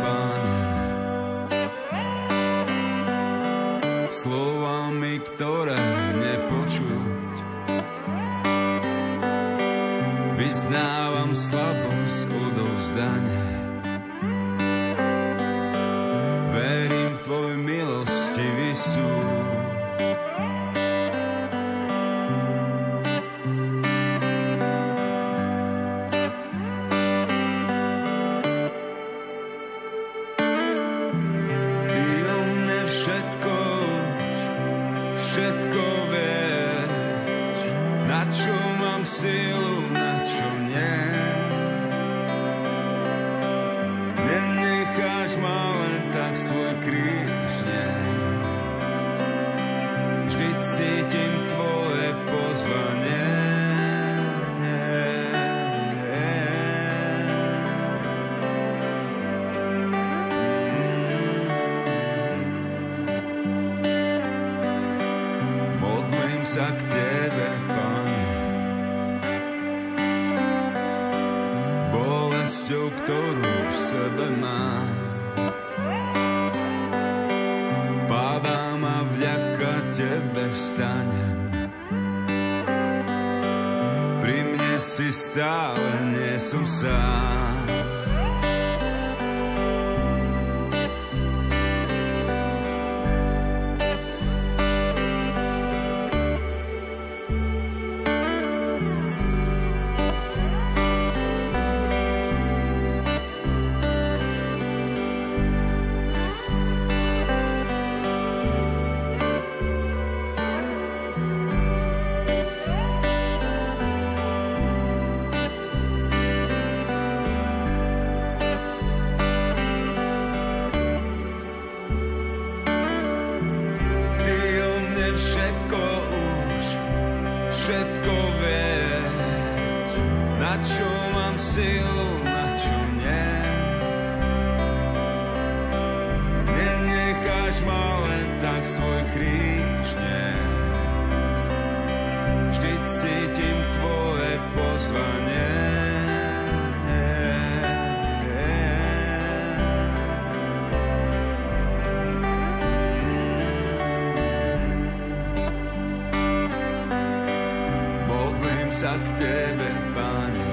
[158.77, 160.49] sa k Tebe, Pane.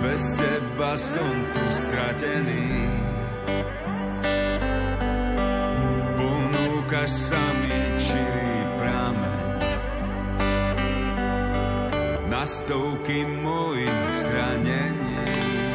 [0.00, 2.88] Bez Teba som tu stratený.
[6.16, 9.44] Ponúkaš sa mi čirý prameň
[12.32, 15.65] na stovky mojich zranení.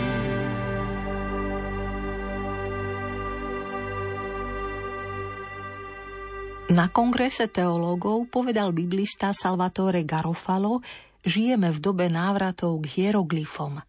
[6.71, 10.79] Na kongrese teológov povedal biblista Salvatore Garofalo,
[11.19, 13.83] žijeme v dobe návratov k hieroglyfom.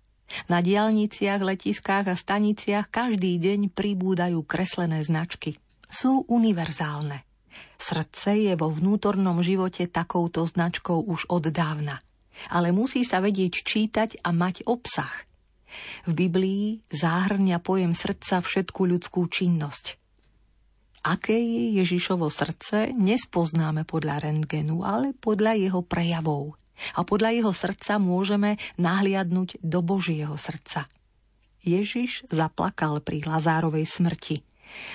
[0.50, 5.62] Na diálniciach, letiskách a staniciach každý deň pribúdajú kreslené značky.
[5.86, 7.22] Sú univerzálne.
[7.78, 12.02] Srdce je vo vnútornom živote takouto značkou už od dávna.
[12.50, 15.30] Ale musí sa vedieť čítať a mať obsah.
[16.10, 19.86] V Biblii záhrňa pojem srdca všetku ľudskú činnosť–
[21.02, 26.54] Aké je Ježišovo srdce, nespoznáme podľa rentgenu, ale podľa jeho prejavov.
[26.94, 30.86] A podľa jeho srdca môžeme nahliadnúť do Božieho srdca.
[31.58, 34.46] Ježiš zaplakal pri Lazárovej smrti.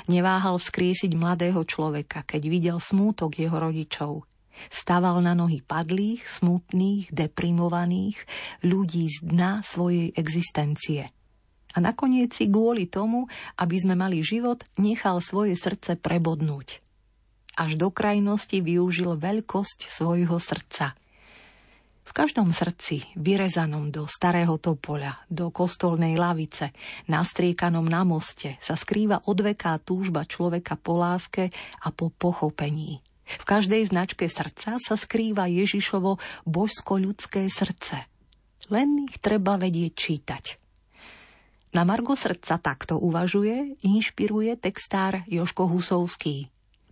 [0.07, 4.23] Neváhal vzkriesiť mladého človeka, keď videl smútok jeho rodičov.
[4.71, 8.15] Staval na nohy padlých, smutných, deprimovaných,
[8.63, 11.11] ľudí z dna svojej existencie–
[11.77, 13.29] a nakoniec si kvôli tomu,
[13.61, 16.81] aby sme mali život, nechal svoje srdce prebodnúť.
[17.53, 20.97] Až do krajnosti využil veľkosť svojho srdca.
[22.01, 26.73] V každom srdci, vyrezanom do starého topoľa, do kostolnej lavice,
[27.05, 31.53] nastriekanom na moste, sa skrýva odveká túžba človeka po láske
[31.85, 33.05] a po pochopení.
[33.27, 36.17] V každej značke srdca sa skrýva Ježišovo
[36.47, 38.07] božsko-ľudské srdce.
[38.71, 40.66] Len ich treba vedieť čítať.
[41.75, 46.47] Na Margo srdca takto uvažuje, inšpiruje textár Joško Husovský.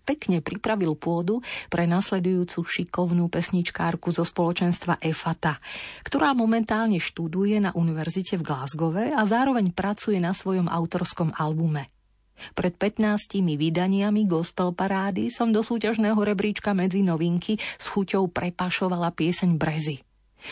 [0.05, 5.57] Pekne pripravil pôdu pre nasledujúcu šikovnú pesničkárku zo spoločenstva EFATA,
[6.05, 11.89] ktorá momentálne študuje na univerzite v Glasgowe a zároveň pracuje na svojom autorskom albume.
[12.53, 19.55] Pred 15 vydaniami gospel parády som do súťažného rebríčka medzi novinky s chuťou prepašovala pieseň
[19.55, 20.03] Brezy.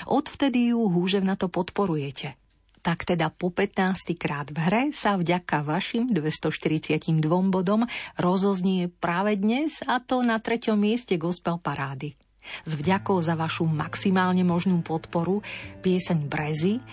[0.09, 2.39] Odvtedy ju húževnato podporujete–
[2.83, 7.87] tak teda po 15 krát v hre sa vďaka vašim 242 bodom
[8.19, 12.19] rozoznie práve dnes a to na treťom mieste gospel parády.
[12.67, 15.39] S vďakou za vašu maximálne možnú podporu
[15.79, 16.83] pieseň Brezy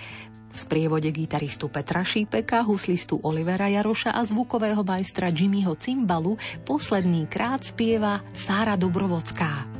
[0.51, 7.66] v sprievode gitaristu Petra Šípeka, huslistu Olivera Jaroša a zvukového majstra Jimmyho Cimbalu posledný krát
[7.66, 9.80] spieva Sára Dobrovocká.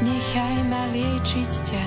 [0.00, 1.84] Nechaj ma liečiť ťa.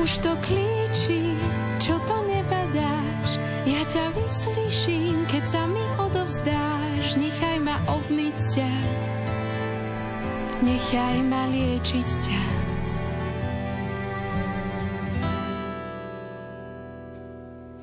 [0.00, 1.36] Už to klíči,
[1.80, 3.30] čo to nebadáš.
[3.66, 7.18] Ja ťa vyslyším, keď sa mi odovzdáš.
[7.18, 8.72] Nechaj ma obmyť ťa,
[10.62, 12.42] nechaj ma liečiť ťa.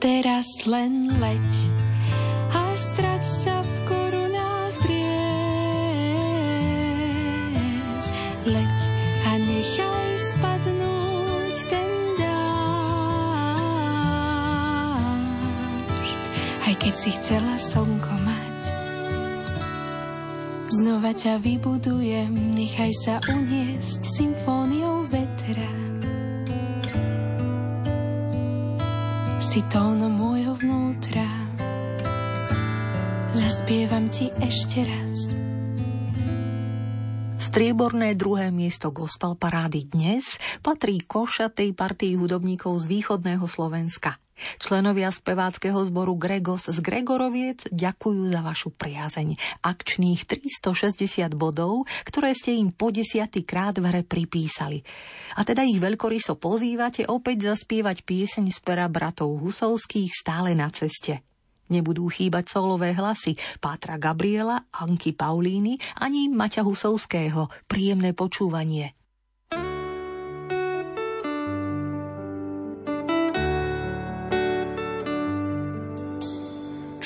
[0.03, 1.82] Teraz len leď
[17.03, 18.61] si chcela slnko mať.
[20.71, 25.83] Znova ťa vybudujem, nechaj sa uniesť symfóniou vetra.
[29.43, 31.29] si tónom môjho vnútra.
[33.37, 35.17] Zaspievam ti ešte raz.
[37.37, 44.22] Strieborné druhé miesto gospel parády dnes patrí košatej partii hudobníkov z východného Slovenska.
[44.57, 49.37] Členovia speváckého zboru Gregos z Gregoroviec ďakujú za vašu priazeň.
[49.61, 54.81] Akčných 360 bodov, ktoré ste im po desiatý krát v hre pripísali.
[55.37, 61.21] A teda ich veľkoryso pozývate opäť zaspievať pieseň z pera bratov Husovských stále na ceste.
[61.71, 67.49] Nebudú chýbať solové hlasy Pátra Gabriela, Anky Paulíny ani Maťa Husovského.
[67.65, 68.93] Príjemné počúvanie.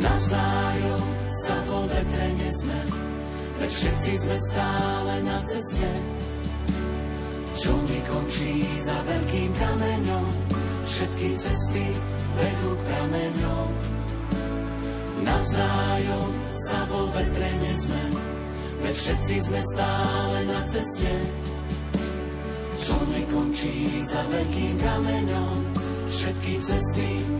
[0.00, 1.04] Navzájom
[1.44, 2.80] sa vo vetre nezme,
[3.60, 5.90] veď všetci sme stále na ceste.
[7.52, 10.28] Čo nekončí za veľkým kameňom,
[10.88, 11.84] všetky cesty
[12.32, 13.68] vedú k prameňom.
[15.20, 16.30] Navzájom
[16.64, 18.02] sa vo vetre nezme,
[18.80, 21.12] veď všetci sme stále na ceste.
[22.80, 25.56] Čo nekončí za veľkým kameňom,
[26.08, 27.39] všetky cesty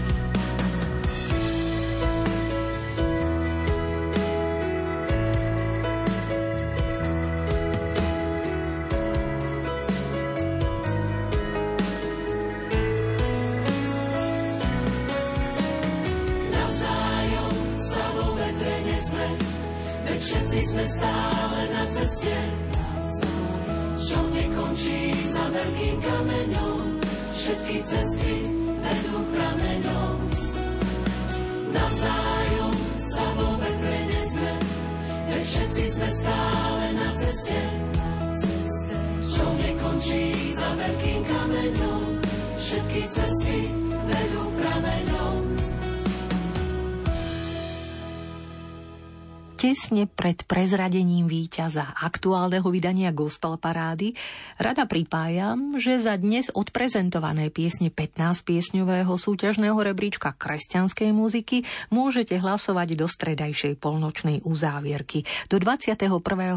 [49.61, 54.17] Tesne pred prezradením víťaza aktuálneho vydania Gospel Parády
[54.57, 61.61] rada pripájam, že za dnes odprezentované piesne 15 piesňového súťažného rebríčka kresťanskej muziky
[61.93, 66.09] môžete hlasovať do stredajšej polnočnej uzávierky do 21.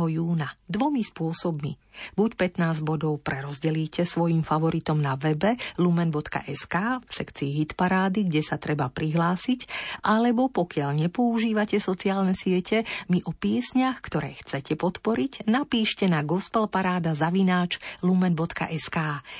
[0.08, 1.83] júna dvomi spôsobmi.
[2.18, 8.60] Buď 15 bodov prerozdelíte svojim favoritom na webe lumen.sk v sekcii Hit Parády, kde sa
[8.60, 9.66] treba prihlásiť,
[10.04, 17.78] alebo pokiaľ nepoužívate sociálne siete, mi o piesniach, ktoré chcete podporiť, napíšte na gospelparáda zavináč
[18.02, 18.98] lumen.sk.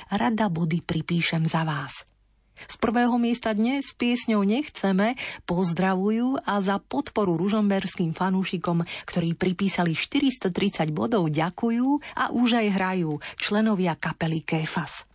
[0.09, 2.14] Rada body pripíšem za vás.
[2.65, 5.15] Z prvého miesta dnes piesňou Nechceme
[5.47, 11.87] pozdravujú a za podporu ružomberským fanúšikom, ktorí pripísali 430 bodov, ďakujú
[12.19, 15.14] a už aj hrajú členovia kapely Kefas.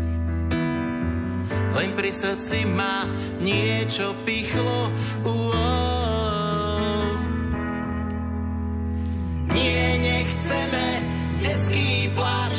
[1.75, 3.07] len pri srdci ma
[3.39, 4.91] niečo pichlo.
[5.23, 5.81] Uó.
[9.51, 10.85] Nie, nechceme
[11.43, 12.55] detský pláč,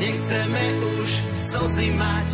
[0.00, 0.64] nechceme
[1.00, 2.28] už slzy mať,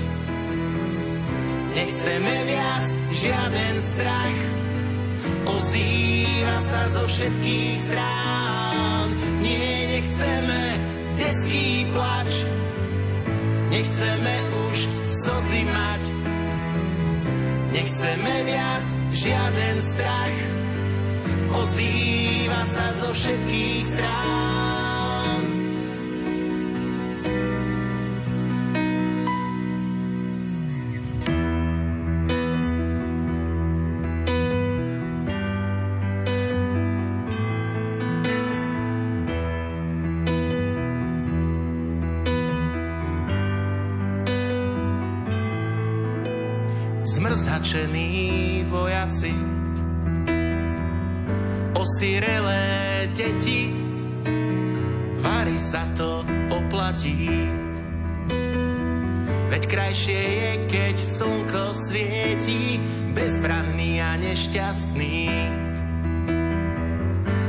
[1.75, 4.39] nechceme viac žiaden strach,
[5.49, 9.09] ozýva sa zo všetkých strán.
[9.43, 10.63] Nie, nechceme
[11.17, 12.31] detský plač,
[13.73, 14.35] nechceme
[14.71, 14.77] už
[15.27, 16.03] slzy mať.
[17.75, 20.37] Nechceme viac žiaden strach,
[21.51, 24.86] ozýva sa zo všetkých strán.
[55.47, 57.31] Vári sa to oplatí.
[59.47, 62.83] Veď krajšie je, keď slnko svieti,
[63.15, 65.23] bezbranný a nešťastný.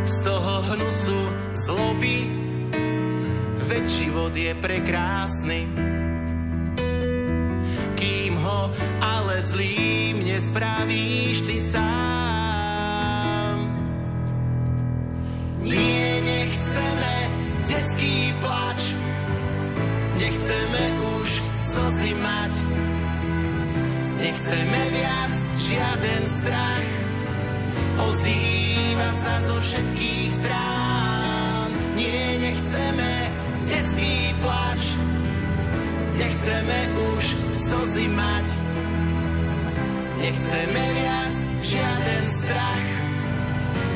[0.06, 1.22] Z toho hnusu
[1.58, 2.30] zloby,
[3.66, 5.66] veď život je prekrásny.
[7.98, 8.70] Kým ho
[9.02, 12.07] ale zlým nespravíš ty sám.
[24.48, 26.90] Nechceme viac žiaden strach,
[28.00, 31.68] ozýva sa zo všetkých strán.
[32.00, 33.12] Nie, nechceme
[33.68, 34.96] detský plač,
[36.16, 38.48] nechceme už slzy mať.
[40.24, 41.36] Nechceme viac
[41.68, 42.88] žiaden strach,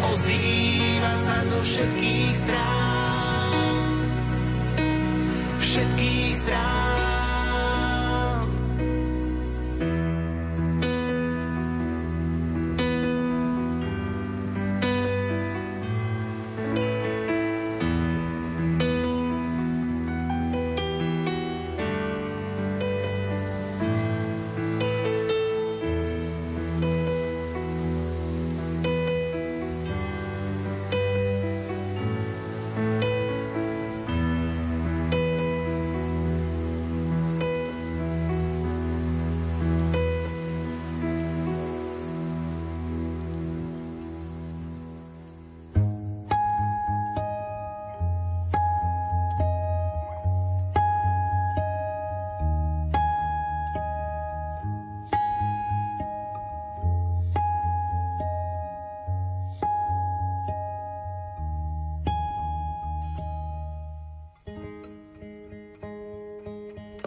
[0.04, 2.91] ozýva sa zo všetkých strán.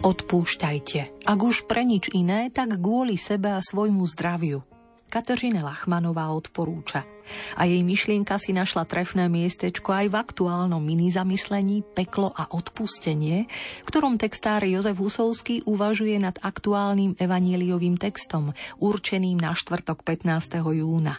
[0.04, 4.60] Odpúšťajte, ak už pre nič iné, tak kvôli sebe a svojmu zdraviu.
[5.08, 7.08] Kateřina Lachmanová odporúča.
[7.56, 13.48] A jej myšlienka si našla trefné miestečko aj v aktuálnom mini zamyslení Peklo a odpustenie,
[13.80, 18.52] v ktorom textár Jozef Husovský uvažuje nad aktuálnym evaníliovým textom,
[18.84, 20.60] určeným na štvrtok 15.
[20.84, 21.16] júna.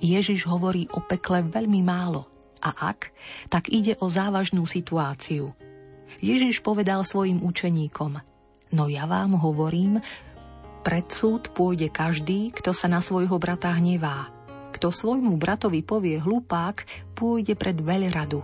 [0.00, 2.24] Ježiš hovorí o pekle veľmi málo.
[2.64, 3.12] A ak,
[3.52, 5.52] tak ide o závažnú situáciu–
[6.18, 8.18] Ježiš povedal svojim učeníkom,
[8.74, 10.00] no ja vám hovorím,
[10.82, 14.32] pred súd pôjde každý, kto sa na svojho brata hnevá.
[14.72, 18.40] Kto svojmu bratovi povie hlupák, pôjde pred veľradu.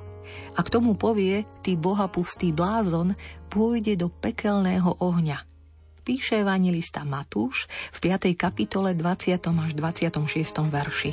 [0.53, 3.15] A k tomu povie, ty boha pustý blázon,
[3.49, 5.47] pôjde do pekelného ohňa.
[6.05, 7.65] Píše evangelista Matúš
[7.97, 8.37] v 5.
[8.37, 9.41] kapitole 20.
[9.41, 10.21] až 26.
[10.69, 11.13] verši.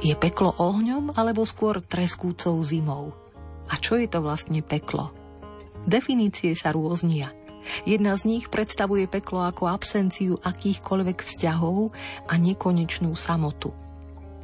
[0.00, 3.12] Je peklo ohňom alebo skôr treskúcou zimou?
[3.70, 5.14] A čo je to vlastne peklo?
[5.86, 7.30] Definície sa rôznia.
[7.86, 11.92] Jedna z nich predstavuje peklo ako absenciu akýchkoľvek vzťahov
[12.26, 13.70] a nekonečnú samotu.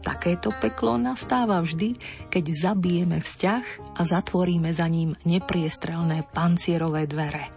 [0.07, 1.99] Takéto peklo nastáva vždy,
[2.31, 3.65] keď zabijeme vzťah
[3.99, 7.51] a zatvoríme za ním nepriestrelné pancierové dvere.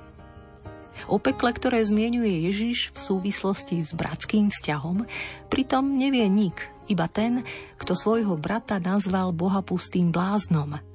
[1.05, 5.05] O pekle, ktoré zmienuje Ježiš v súvislosti s bratským vzťahom,
[5.47, 6.57] pritom nevie nik,
[6.89, 7.45] iba ten,
[7.77, 10.81] kto svojho brata nazval bohapustým bláznom–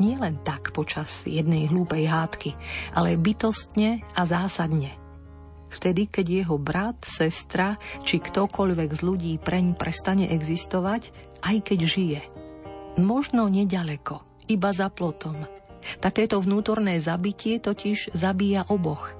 [0.00, 2.50] nie len tak počas jednej hlúpej hádky,
[2.96, 4.96] ale bytostne a zásadne.
[5.70, 11.14] Vtedy, keď jeho brat, sestra či ktokoľvek z ľudí preň prestane existovať,
[11.46, 12.20] aj keď žije.
[12.98, 15.46] Možno nedaleko, iba za plotom.
[16.02, 19.14] Takéto vnútorné zabitie totiž zabíja oboch.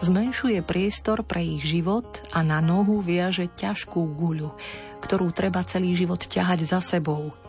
[0.00, 4.56] Zmenšuje priestor pre ich život a na nohu viaže ťažkú guľu,
[5.04, 7.30] ktorú treba celý život ťahať za sebou–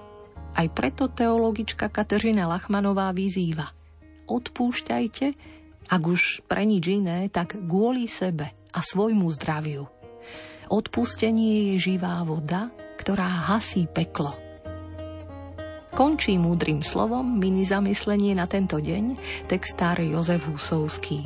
[0.55, 3.75] aj preto teologička Kateřina Lachmanová vyzýva
[4.25, 5.25] Odpúšťajte,
[5.85, 9.85] ak už pre nič iné, tak kvôli sebe a svojmu zdraviu.
[10.65, 14.33] Odpustenie je živá voda, ktorá hasí peklo.
[15.93, 19.15] Končí múdrym slovom mini zamyslenie na tento deň
[19.45, 21.23] textár Jozef Husovský.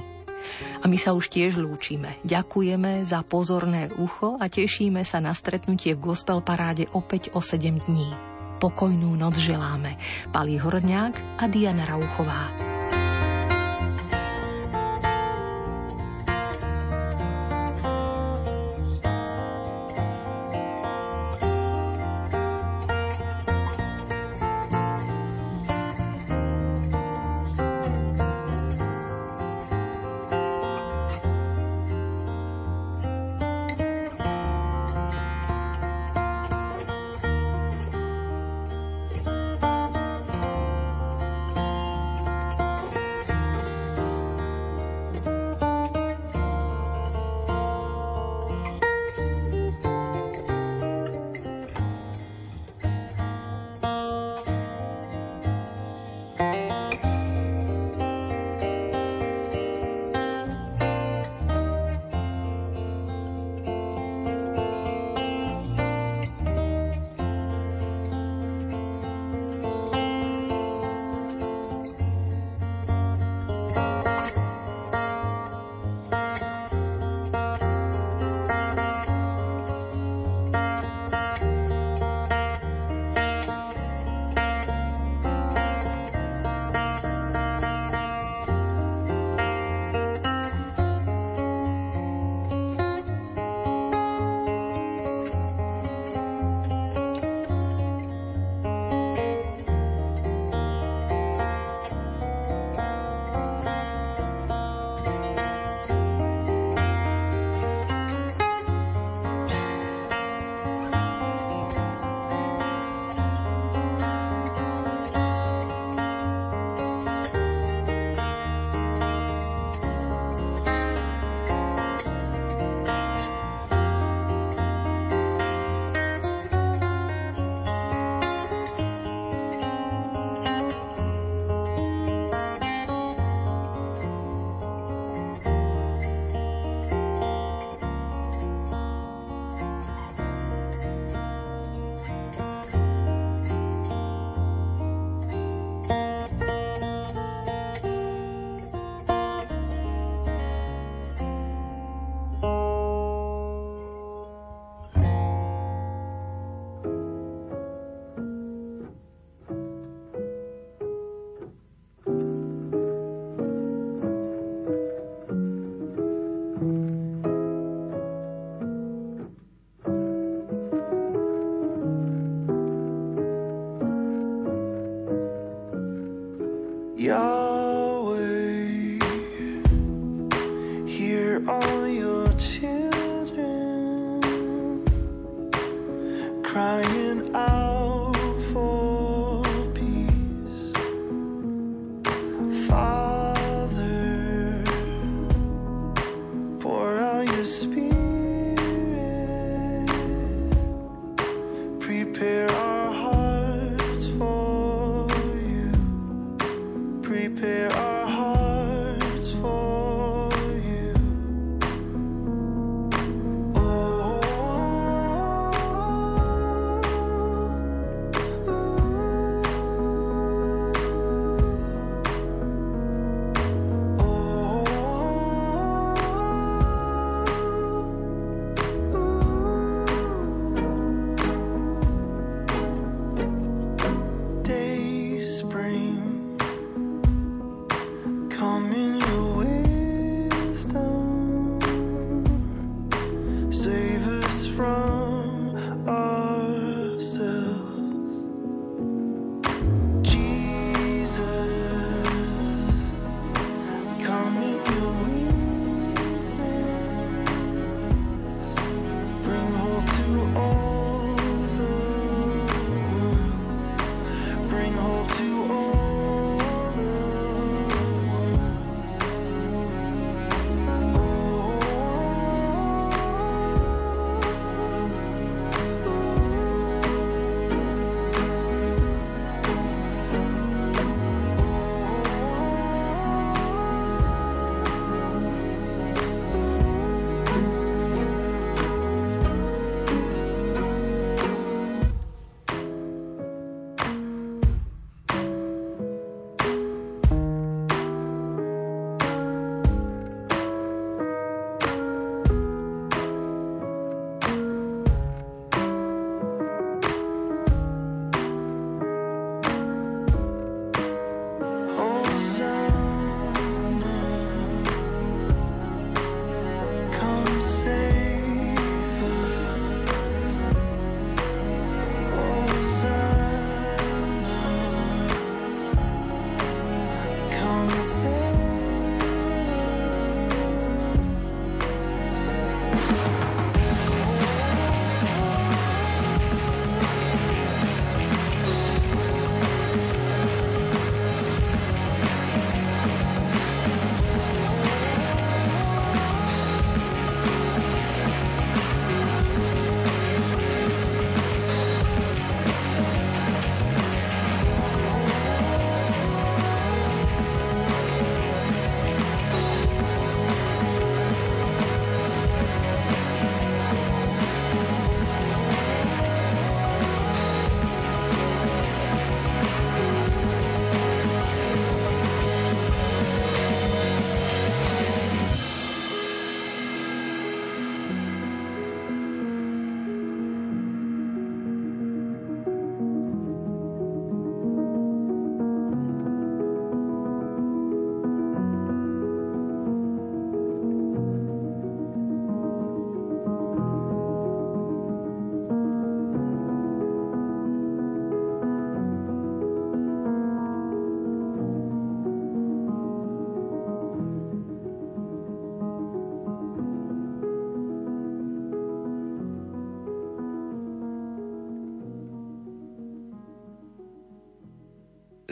[0.84, 2.19] A my sa už tiež lúčime.
[2.27, 7.80] Ďakujeme za pozorné ucho a tešíme sa na stretnutie v Gospel Paráde opäť o 7
[7.88, 8.39] dní.
[8.60, 9.95] Pokojnú noc želáme.
[10.36, 12.78] Palí Horňák a Diana Rauchová.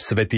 [0.08, 0.36] Svätý